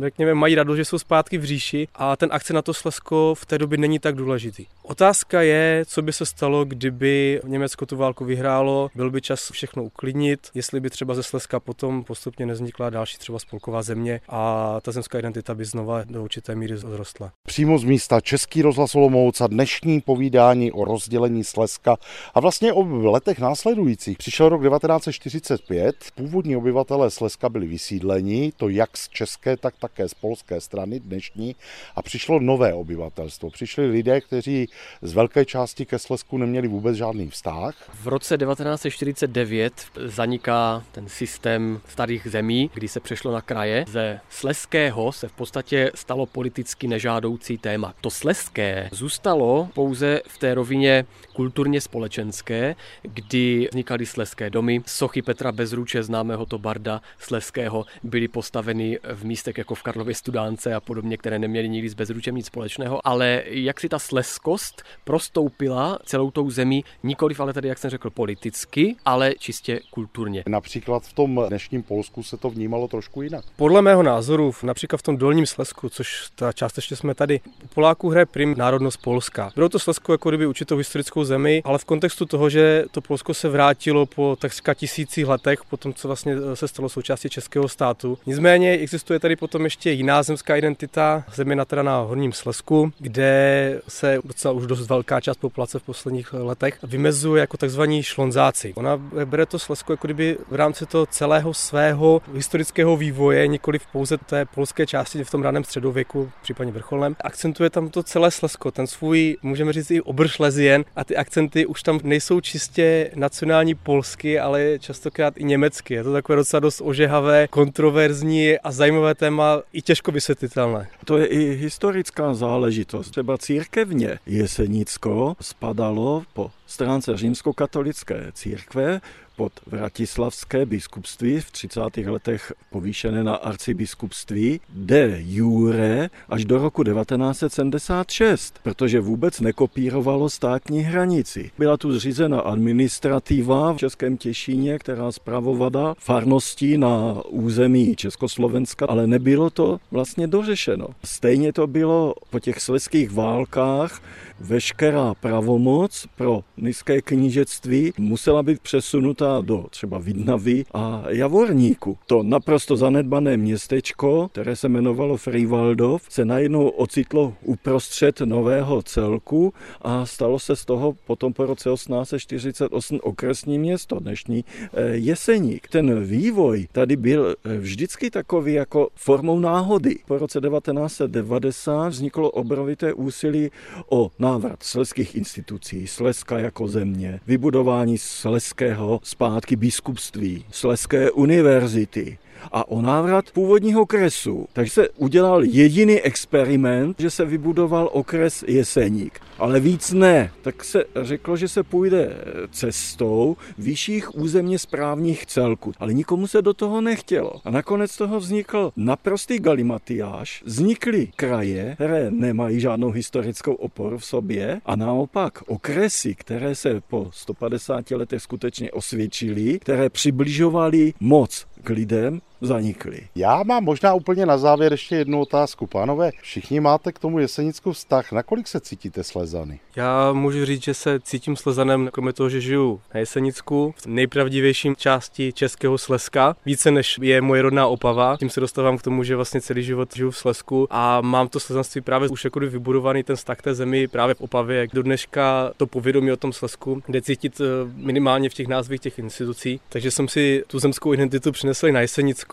řekněme, 0.00 0.34
mají 0.34 0.54
radost, 0.54 0.76
že 0.76 0.84
jsou 0.84 0.98
zpátky 0.98 1.38
v 1.38 1.44
říši 1.44 1.88
a 1.94 2.16
ten 2.16 2.28
akce 2.32 2.52
na 2.52 2.62
to 2.62 2.74
Slesko 2.74 3.34
v 3.38 3.46
té 3.46 3.58
době 3.58 3.78
není 3.78 3.98
tak 3.98 4.14
důležitý. 4.14 4.66
Otázka 4.88 5.42
je, 5.42 5.84
co 5.86 6.02
by 6.02 6.12
se 6.12 6.26
stalo, 6.26 6.64
kdyby 6.64 7.40
Německo 7.44 7.86
tu 7.86 7.96
válku 7.96 8.24
vyhrálo, 8.24 8.90
byl 8.94 9.10
by 9.10 9.22
čas 9.22 9.50
všechno 9.50 9.84
uklidnit, 9.84 10.48
jestli 10.54 10.80
by 10.80 10.90
třeba 10.90 11.14
ze 11.14 11.22
Slezska 11.22 11.60
potom 11.60 12.04
postupně 12.04 12.46
neznikla 12.46 12.90
další 12.90 13.18
třeba 13.18 13.38
spolková 13.38 13.82
země 13.82 14.20
a 14.28 14.80
ta 14.80 14.92
zemská 14.92 15.18
identita 15.18 15.54
by 15.54 15.64
znova 15.64 16.04
do 16.04 16.22
určité 16.22 16.54
míry 16.54 16.76
zrostla. 16.76 17.32
Přímo 17.46 17.78
z 17.78 17.84
místa 17.84 18.20
Český 18.20 18.62
rozhlas 18.62 18.96
a 19.40 19.46
dnešní 19.46 20.00
povídání 20.00 20.72
o 20.72 20.84
rozdělení 20.84 21.44
Slezska 21.44 21.96
a 22.34 22.40
vlastně 22.40 22.72
o 22.72 22.82
letech 23.10 23.38
následujících 23.38 24.18
přišel 24.18 24.48
rok 24.48 24.62
1945, 24.62 25.96
původní 26.14 26.56
obyvatelé 26.56 27.10
Slezska 27.10 27.48
byli 27.48 27.66
vysídleni, 27.66 28.52
to 28.56 28.68
jak 28.68 28.96
z 28.96 29.08
české, 29.08 29.56
tak 29.56 29.74
také 29.80 30.08
z 30.08 30.14
polské 30.14 30.60
strany 30.60 31.00
dnešní, 31.00 31.56
a 31.96 32.02
přišlo 32.02 32.40
nové 32.40 32.74
obyvatelstvo. 32.74 33.50
Přišli 33.50 33.86
lidé, 33.86 34.20
kteří 34.20 34.68
z 35.02 35.12
velké 35.12 35.44
části 35.44 35.86
ke 35.86 35.98
Slezsku 35.98 36.38
neměli 36.38 36.68
vůbec 36.68 36.96
žádný 36.96 37.30
vztah. 37.30 37.74
V 38.02 38.08
roce 38.08 38.38
1949 38.38 39.72
zaniká 40.04 40.84
ten 40.92 41.08
systém 41.08 41.80
starých 41.88 42.26
zemí, 42.30 42.70
kdy 42.74 42.88
se 42.88 43.00
přešlo 43.00 43.32
na 43.32 43.40
kraje. 43.40 43.84
Ze 43.88 44.20
Sleského 44.28 45.12
se 45.12 45.28
v 45.28 45.32
podstatě 45.32 45.90
stalo 45.94 46.26
politicky 46.26 46.88
nežádoucí 46.88 47.58
téma. 47.58 47.94
To 48.00 48.10
Sleské 48.10 48.88
zůstalo 48.92 49.68
pouze 49.74 50.20
v 50.26 50.38
té 50.38 50.54
rovině 50.54 51.04
kulturně 51.32 51.80
společenské, 51.80 52.76
kdy 53.02 53.68
vznikaly 53.70 54.06
Sleské 54.06 54.50
domy. 54.50 54.82
Sochy 54.86 55.22
Petra 55.22 55.52
Bezruče, 55.52 56.02
známého 56.02 56.46
to 56.46 56.58
barda 56.58 57.00
Sleského, 57.18 57.84
byly 58.02 58.28
postaveny 58.28 58.98
v 59.14 59.24
místech 59.24 59.58
jako 59.58 59.74
v 59.74 59.82
Karlově 59.82 60.14
Studánce 60.14 60.74
a 60.74 60.80
podobně, 60.80 61.16
které 61.16 61.38
neměly 61.38 61.68
nikdy 61.68 61.88
s 61.88 61.94
Bezručem 61.94 62.34
nic 62.34 62.46
společného, 62.46 63.06
ale 63.06 63.42
jak 63.46 63.80
si 63.80 63.88
ta 63.88 63.98
sleskost 63.98 64.65
prostoupila 65.04 65.98
celou 66.04 66.30
tou 66.30 66.50
zemí, 66.50 66.84
nikoliv 67.02 67.40
ale 67.40 67.52
tady, 67.52 67.68
jak 67.68 67.78
jsem 67.78 67.90
řekl, 67.90 68.10
politicky, 68.10 68.96
ale 69.04 69.34
čistě 69.38 69.80
kulturně. 69.90 70.42
Například 70.48 71.02
v 71.02 71.12
tom 71.12 71.44
dnešním 71.48 71.82
Polsku 71.82 72.22
se 72.22 72.36
to 72.36 72.50
vnímalo 72.50 72.88
trošku 72.88 73.22
jinak. 73.22 73.44
Podle 73.56 73.82
mého 73.82 74.02
názoru, 74.02 74.54
například 74.62 74.98
v 74.98 75.02
tom 75.02 75.16
dolním 75.16 75.46
Slesku, 75.46 75.88
což 75.88 76.28
ta 76.34 76.52
částečně 76.52 76.96
jsme 76.96 77.14
tady, 77.14 77.40
u 77.64 77.66
Poláků 77.74 78.08
hraje 78.08 78.26
prim 78.26 78.54
národnost 78.58 78.96
Polska. 78.96 79.50
Bylo 79.54 79.68
to 79.68 79.78
Slesku 79.78 80.12
jako 80.12 80.28
kdyby 80.28 80.46
určitou 80.46 80.76
historickou 80.76 81.24
zemi, 81.24 81.62
ale 81.64 81.78
v 81.78 81.84
kontextu 81.84 82.26
toho, 82.26 82.50
že 82.50 82.84
to 82.90 83.00
Polsko 83.00 83.34
se 83.34 83.48
vrátilo 83.48 84.06
po 84.06 84.36
takřka 84.40 84.74
tisících 84.74 85.26
letech, 85.26 85.64
po 85.70 85.76
tom, 85.76 85.94
co 85.94 86.08
vlastně 86.08 86.34
se 86.54 86.68
stalo 86.68 86.88
součástí 86.88 87.28
českého 87.28 87.68
státu. 87.68 88.18
Nicméně 88.26 88.70
existuje 88.70 89.20
tady 89.20 89.36
potom 89.36 89.64
ještě 89.64 89.90
jiná 89.90 90.22
zemská 90.22 90.56
identita, 90.56 91.24
země 91.34 91.56
teda 91.64 91.82
na 91.82 92.00
Horním 92.00 92.32
Slesku, 92.32 92.92
kde 92.98 93.80
se 93.88 94.18
docela 94.24 94.54
už 94.56 94.66
dost 94.66 94.88
velká 94.88 95.20
část 95.20 95.36
populace 95.36 95.78
v 95.78 95.82
posledních 95.82 96.32
letech 96.32 96.78
vymezuje 96.82 97.40
jako 97.40 97.56
takzvaní 97.56 98.02
šlonzáci. 98.02 98.72
Ona 98.76 98.96
bere 99.24 99.46
to 99.46 99.58
Slesko 99.58 99.92
jako 99.92 100.06
kdyby 100.06 100.38
v 100.50 100.54
rámci 100.54 100.86
toho 100.86 101.06
celého 101.06 101.54
svého 101.54 102.22
historického 102.34 102.96
vývoje, 102.96 103.46
nikoli 103.46 103.78
v 103.78 103.86
pouze 103.86 104.18
té 104.18 104.44
polské 104.44 104.86
části 104.86 105.24
v 105.24 105.30
tom 105.30 105.42
raném 105.42 105.64
středověku, 105.64 106.30
případně 106.42 106.72
vrcholném. 106.72 107.16
Akcentuje 107.20 107.70
tam 107.70 107.88
to 107.88 108.02
celé 108.02 108.30
Slesko, 108.30 108.70
ten 108.70 108.86
svůj, 108.86 109.36
můžeme 109.42 109.72
říct 109.72 109.90
i 109.90 110.00
obršlezien 110.00 110.84
a 110.96 111.04
ty 111.04 111.16
akcenty 111.16 111.66
už 111.66 111.82
tam 111.82 112.00
nejsou 112.02 112.40
čistě 112.40 113.10
nacionální 113.14 113.74
polsky, 113.74 114.38
ale 114.38 114.78
častokrát 114.78 115.34
i 115.36 115.44
německy. 115.44 115.94
Je 115.94 116.04
to 116.04 116.12
takové 116.12 116.36
docela 116.36 116.60
dost 116.60 116.82
ožehavé, 116.84 117.48
kontroverzní 117.50 118.58
a 118.58 118.72
zajímavé 118.72 119.14
téma, 119.14 119.62
i 119.72 119.82
těžko 119.82 120.12
vysvětlitelné. 120.12 120.88
To 121.04 121.18
je 121.18 121.26
i 121.26 121.54
historická 121.54 122.34
záležitost. 122.34 123.10
Třeba 123.10 123.38
církevně 123.38 124.18
Jesenicko 124.46 125.34
spadalo 125.42 126.22
po 126.30 126.54
stránce 126.66 127.16
římskokatolické 127.16 128.30
církve 128.32 129.00
pod 129.36 129.52
Vratislavské 129.66 130.66
biskupství 130.66 131.40
v 131.40 131.50
30. 131.50 131.80
letech 131.96 132.52
povýšené 132.70 133.24
na 133.24 133.34
arcibiskupství 133.34 134.60
de 134.74 135.16
jure 135.20 136.10
až 136.28 136.44
do 136.44 136.58
roku 136.58 136.84
1976, 136.84 138.58
protože 138.62 139.00
vůbec 139.00 139.40
nekopírovalo 139.40 140.30
státní 140.30 140.80
hranici. 140.80 141.50
Byla 141.58 141.76
tu 141.76 141.92
zřízena 141.92 142.40
administrativa 142.40 143.72
v 143.72 143.76
Českém 143.76 144.16
Těšíně, 144.16 144.78
která 144.78 145.12
zpravovala 145.12 145.94
farností 145.98 146.78
na 146.78 147.22
území 147.28 147.96
Československa, 147.96 148.86
ale 148.88 149.06
nebylo 149.06 149.50
to 149.50 149.78
vlastně 149.90 150.26
dořešeno. 150.26 150.88
Stejně 151.04 151.52
to 151.52 151.66
bylo 151.66 152.14
po 152.30 152.40
těch 152.40 152.60
sleských 152.60 153.12
válkách, 153.12 154.00
veškerá 154.40 155.14
pravomoc 155.14 156.06
pro 156.16 156.40
nízké 156.58 157.02
knížectví 157.02 157.92
musela 157.98 158.42
být 158.42 158.60
přesunuta 158.60 159.40
do 159.40 159.66
třeba 159.70 159.98
Vidnavy 159.98 160.64
a 160.74 161.04
Javorníku. 161.08 161.98
To 162.06 162.22
naprosto 162.22 162.76
zanedbané 162.76 163.36
městečko, 163.36 164.28
které 164.32 164.56
se 164.56 164.68
jmenovalo 164.68 165.16
Frivaldov, 165.16 166.02
se 166.08 166.24
najednou 166.24 166.68
ocitlo 166.68 167.34
uprostřed 167.42 168.20
nového 168.20 168.82
celku 168.82 169.54
a 169.82 170.06
stalo 170.06 170.38
se 170.38 170.56
z 170.56 170.64
toho 170.64 170.94
potom 171.06 171.32
po 171.32 171.46
roce 171.46 171.70
1848 171.70 173.00
okresní 173.02 173.58
město, 173.58 173.98
dnešní 174.00 174.44
eh, 174.72 174.82
Jeseník. 174.90 175.68
Ten 175.68 176.04
vývoj 176.04 176.68
tady 176.72 176.96
byl 176.96 177.34
eh, 177.44 177.58
vždycky 177.58 178.10
takový 178.10 178.52
jako 178.52 178.88
formou 178.94 179.38
náhody. 179.38 179.96
Po 180.06 180.18
roce 180.18 180.40
1990 180.40 181.88
vzniklo 181.88 182.30
obrovité 182.30 182.94
úsilí 182.94 183.50
o 183.90 184.10
návrat 184.18 184.62
sleských 184.62 185.14
institucí, 185.14 185.86
Sleska 185.86 186.38
jako 186.46 186.68
země, 186.68 187.20
vybudování 187.26 187.98
Sleského 187.98 189.00
zpátky 189.02 189.56
biskupství, 189.56 190.44
Sleské 190.50 191.10
univerzity, 191.10 192.18
a 192.52 192.68
o 192.68 192.82
návrat 192.82 193.30
původního 193.30 193.86
kresu. 193.86 194.46
Takže 194.52 194.70
se 194.70 194.88
udělal 194.88 195.44
jediný 195.44 196.00
experiment, 196.00 197.00
že 197.00 197.10
se 197.10 197.24
vybudoval 197.24 197.90
okres 197.92 198.44
Jeseník. 198.48 199.20
Ale 199.38 199.60
víc 199.60 199.92
ne. 199.92 200.30
Tak 200.42 200.64
se 200.64 200.84
řeklo, 201.02 201.36
že 201.36 201.48
se 201.48 201.62
půjde 201.62 202.16
cestou 202.50 203.36
vyšších 203.58 204.14
územně 204.14 204.58
správních 204.58 205.26
celků. 205.26 205.72
Ale 205.78 205.94
nikomu 205.94 206.26
se 206.26 206.42
do 206.42 206.54
toho 206.54 206.80
nechtělo. 206.80 207.32
A 207.44 207.50
nakonec 207.50 207.96
toho 207.96 208.20
vznikl 208.20 208.72
naprostý 208.76 209.38
galimatiáš. 209.38 210.42
Vznikly 210.46 211.08
kraje, 211.16 211.74
které 211.74 212.10
nemají 212.10 212.60
žádnou 212.60 212.90
historickou 212.90 213.52
oporu 213.54 213.98
v 213.98 214.04
sobě 214.04 214.60
a 214.66 214.76
naopak 214.76 215.42
okresy, 215.46 216.14
které 216.14 216.54
se 216.54 216.80
po 216.88 217.08
150 217.12 217.90
letech 217.90 218.22
skutečně 218.22 218.70
osvědčily, 218.70 219.58
které 219.58 219.90
přibližovaly 219.90 220.94
moc 221.00 221.46
k 221.66 221.74
lidem, 221.74 222.20
zanikly. 222.40 223.00
Já 223.14 223.42
mám 223.42 223.64
možná 223.64 223.94
úplně 223.94 224.26
na 224.26 224.38
závěr 224.38 224.72
ještě 224.72 224.96
jednu 224.96 225.20
otázku. 225.20 225.66
Pánové, 225.66 226.10
všichni 226.22 226.60
máte 226.60 226.92
k 226.92 226.98
tomu 226.98 227.18
Jesenicku 227.18 227.72
vztah. 227.72 228.12
Nakolik 228.12 228.48
se 228.48 228.60
cítíte 228.60 229.04
slezany? 229.04 229.60
Já 229.76 230.12
můžu 230.12 230.44
říct, 230.44 230.62
že 230.62 230.74
se 230.74 231.00
cítím 231.00 231.36
slezanem, 231.36 231.88
kromě 231.92 232.12
toho, 232.12 232.28
že 232.28 232.40
žiju 232.40 232.80
na 232.94 233.00
Jesenicku, 233.00 233.74
v 233.76 233.86
nejpravdivějším 233.86 234.76
části 234.76 235.32
českého 235.32 235.78
Slezska, 235.78 236.36
více 236.46 236.70
než 236.70 236.98
je 237.02 237.20
moje 237.20 237.42
rodná 237.42 237.66
Opava. 237.66 238.16
Tím 238.16 238.30
se 238.30 238.40
dostávám 238.40 238.78
k 238.78 238.82
tomu, 238.82 239.02
že 239.02 239.16
vlastně 239.16 239.40
celý 239.40 239.62
život 239.62 239.96
žiju 239.96 240.10
v 240.10 240.16
Slezsku 240.16 240.66
a 240.70 241.00
mám 241.00 241.28
to 241.28 241.40
slezanství 241.40 241.80
právě 241.80 242.08
už 242.08 242.24
jako 242.24 242.40
vybudovaný 242.40 243.02
ten 243.02 243.16
vztah 243.16 243.42
té 243.42 243.54
zemi 243.54 243.88
právě 243.88 244.14
v 244.14 244.20
Opavě. 244.20 244.68
Do 244.72 244.82
dneška 244.82 245.52
to 245.56 245.66
povědomí 245.66 246.12
o 246.12 246.16
tom 246.16 246.32
Slezsku 246.32 246.82
kde 246.86 247.02
cítit 247.02 247.40
eh, 247.40 247.44
minimálně 247.74 248.30
v 248.30 248.34
těch 248.34 248.48
názvích 248.48 248.80
těch 248.80 248.98
institucí. 248.98 249.60
Takže 249.68 249.90
jsem 249.90 250.08
si 250.08 250.44
tu 250.46 250.58
zemskou 250.58 250.94
identitu 250.94 251.32
přinesl 251.32 251.72
na 251.72 251.80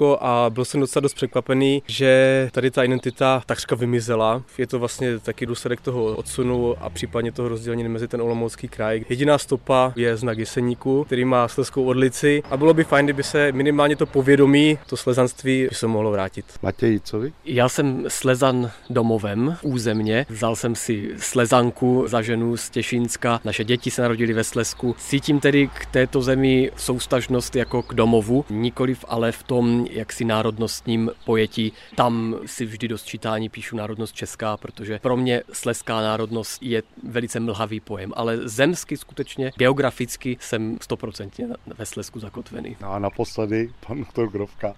Jesenicko 0.04 0.18
a 0.22 0.50
byl 0.50 0.66
jsem 0.66 0.80
docela 0.80 1.02
dost 1.02 1.14
překvapený, 1.14 1.84
že 1.88 2.50
tady 2.52 2.72
ta 2.72 2.84
identita 2.84 3.44
takřka 3.46 3.76
vymizela. 3.76 4.44
Je 4.58 4.68
to 4.68 4.80
vlastně 4.80 5.20
taky 5.20 5.46
důsledek 5.46 5.82
toho 5.82 6.06
odsunu 6.06 6.76
a 6.80 6.90
případně 6.90 7.32
toho 7.32 7.50
rozdělení 7.50 7.84
mezi 7.84 8.08
ten 8.08 8.22
Olomoucký 8.22 8.68
kraj. 8.68 9.06
Jediná 9.10 9.38
stopa 9.38 9.94
je 9.96 10.18
znak 10.18 10.38
Jeseníku, 10.38 11.04
který 11.04 11.26
má 11.26 11.48
slezskou 11.48 11.86
odlici 11.86 12.44
a 12.50 12.58
bylo 12.58 12.74
by 12.74 12.84
fajn, 12.84 13.06
kdyby 13.06 13.24
se 13.24 13.52
minimálně 13.52 13.96
to 13.96 14.06
povědomí, 14.06 14.78
to 14.88 14.98
slezanství, 14.98 15.68
by 15.70 15.76
se 15.76 15.88
mohlo 15.88 16.12
vrátit. 16.12 16.46
Matěj, 16.62 17.00
co 17.00 17.20
vy? 17.20 17.34
Já 17.46 17.70
jsem 17.70 18.06
slezan 18.08 18.72
domovem, 18.90 19.58
územně. 19.62 20.26
Vzal 20.30 20.56
jsem 20.56 20.76
si 20.76 21.12
slezanku 21.18 22.04
za 22.08 22.22
ženu 22.22 22.58
z 22.58 22.70
Těšínska. 22.70 23.42
Naše 23.44 23.64
děti 23.64 23.92
se 23.92 24.02
narodili 24.02 24.34
ve 24.34 24.44
Slesku. 24.44 24.96
Cítím 25.00 25.40
tedy 25.40 25.68
k 25.68 25.86
této 25.86 26.22
zemi 26.22 26.72
soustažnost 26.76 27.56
jako 27.56 27.82
k 27.82 27.94
domovu, 27.94 28.46
nikoliv 28.50 29.06
ale 29.08 29.32
v 29.32 29.44
tom 29.44 29.83
jaksi 29.92 30.26
národnostním 30.26 31.12
pojetí. 31.26 31.74
Tam 31.96 32.36
si 32.46 32.66
vždy 32.66 32.88
do 32.88 32.98
sčítání 32.98 33.50
píšu 33.50 33.76
národnost 33.76 34.16
česká, 34.16 34.58
protože 34.58 35.00
pro 35.00 35.18
mě 35.18 35.44
sleská 35.54 36.02
národnost 36.02 36.64
je 36.64 36.84
velice 37.04 37.40
mlhavý 37.40 37.80
pojem, 37.80 38.14
ale 38.16 38.38
zemsky 38.38 38.98
skutečně, 38.98 39.52
geograficky 39.58 40.38
jsem 40.40 40.78
stoprocentně 40.82 41.48
ve 41.78 41.86
Slesku 41.86 42.20
zakotvený. 42.20 42.76
No 42.82 42.92
a 42.94 43.00
naposledy 43.00 43.70
pan 43.88 44.00
doktor 44.00 44.30
Grovka. 44.30 44.74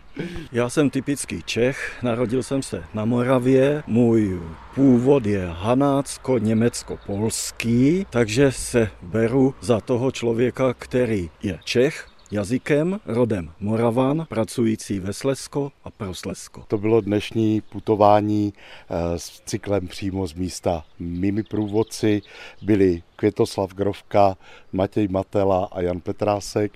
Já 0.52 0.70
jsem 0.70 0.90
typický 0.90 1.44
Čech, 1.44 1.98
narodil 2.04 2.44
jsem 2.44 2.64
se 2.64 2.84
na 2.94 3.06
Moravě, 3.06 3.84
můj 3.88 4.42
původ 4.76 5.26
je 5.26 5.48
hanácko, 5.48 6.38
německo, 6.38 7.00
polský, 7.06 8.06
takže 8.10 8.52
se 8.52 8.90
beru 9.02 9.56
za 9.62 9.82
toho 9.82 10.12
člověka, 10.12 10.74
který 10.74 11.30
je 11.44 11.60
Čech, 11.64 12.08
jazykem, 12.36 13.00
rodem 13.06 13.52
Moravan, 13.60 14.26
pracující 14.30 15.00
ve 15.00 15.14
Slesko 15.14 15.72
a 15.84 15.90
pro 15.90 16.14
Slesko. 16.14 16.64
To 16.68 16.78
bylo 16.78 17.02
dnešní 17.02 17.62
putování 17.62 18.54
eh, 18.54 19.20
s 19.20 19.42
cyklem 19.46 19.88
přímo 19.88 20.28
z 20.28 20.34
místa. 20.34 20.84
Mými 21.00 21.44
průvodci 21.44 22.22
byli 22.62 23.04
Květoslav 23.16 23.74
Grovka, 23.74 24.38
Matěj 24.74 25.08
Matela 25.08 25.70
a 25.72 25.82
Jan 25.82 26.00
Petrásek. 26.00 26.72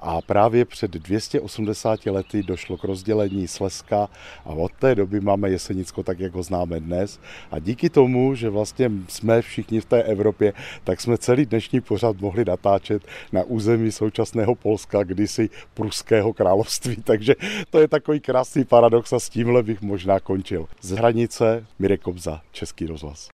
A 0.00 0.20
právě 0.20 0.64
před 0.64 0.90
280 0.90 2.06
lety 2.06 2.42
došlo 2.42 2.76
k 2.76 2.84
rozdělení 2.84 3.48
Slezska 3.48 4.08
a 4.44 4.48
od 4.48 4.72
té 4.72 4.94
doby 4.94 5.20
máme 5.20 5.50
Jesenicko 5.50 6.02
tak, 6.02 6.20
jak 6.20 6.34
ho 6.34 6.42
známe 6.42 6.80
dnes. 6.80 7.20
A 7.50 7.58
díky 7.58 7.90
tomu, 7.90 8.34
že 8.34 8.50
vlastně 8.50 8.90
jsme 9.08 9.42
všichni 9.42 9.80
v 9.80 9.84
té 9.84 10.02
Evropě, 10.02 10.52
tak 10.84 11.00
jsme 11.00 11.18
celý 11.18 11.46
dnešní 11.46 11.80
pořad 11.80 12.20
mohli 12.20 12.44
natáčet 12.44 13.02
na 13.32 13.42
území 13.42 13.92
současného 13.92 14.54
Polska, 14.54 15.02
kdysi 15.02 15.50
pruského 15.74 16.32
království. 16.32 16.96
Takže 17.04 17.34
to 17.70 17.78
je 17.78 17.88
takový 17.88 18.20
krásný 18.20 18.64
paradox 18.64 19.12
a 19.12 19.20
s 19.20 19.28
tímhle 19.28 19.62
bych 19.62 19.82
možná 19.82 20.20
končil. 20.20 20.66
Z 20.80 20.90
hranice 20.90 21.66
Mirek 21.78 22.00
Kobza, 22.00 22.40
Český 22.52 22.86
rozhlas. 22.86 23.30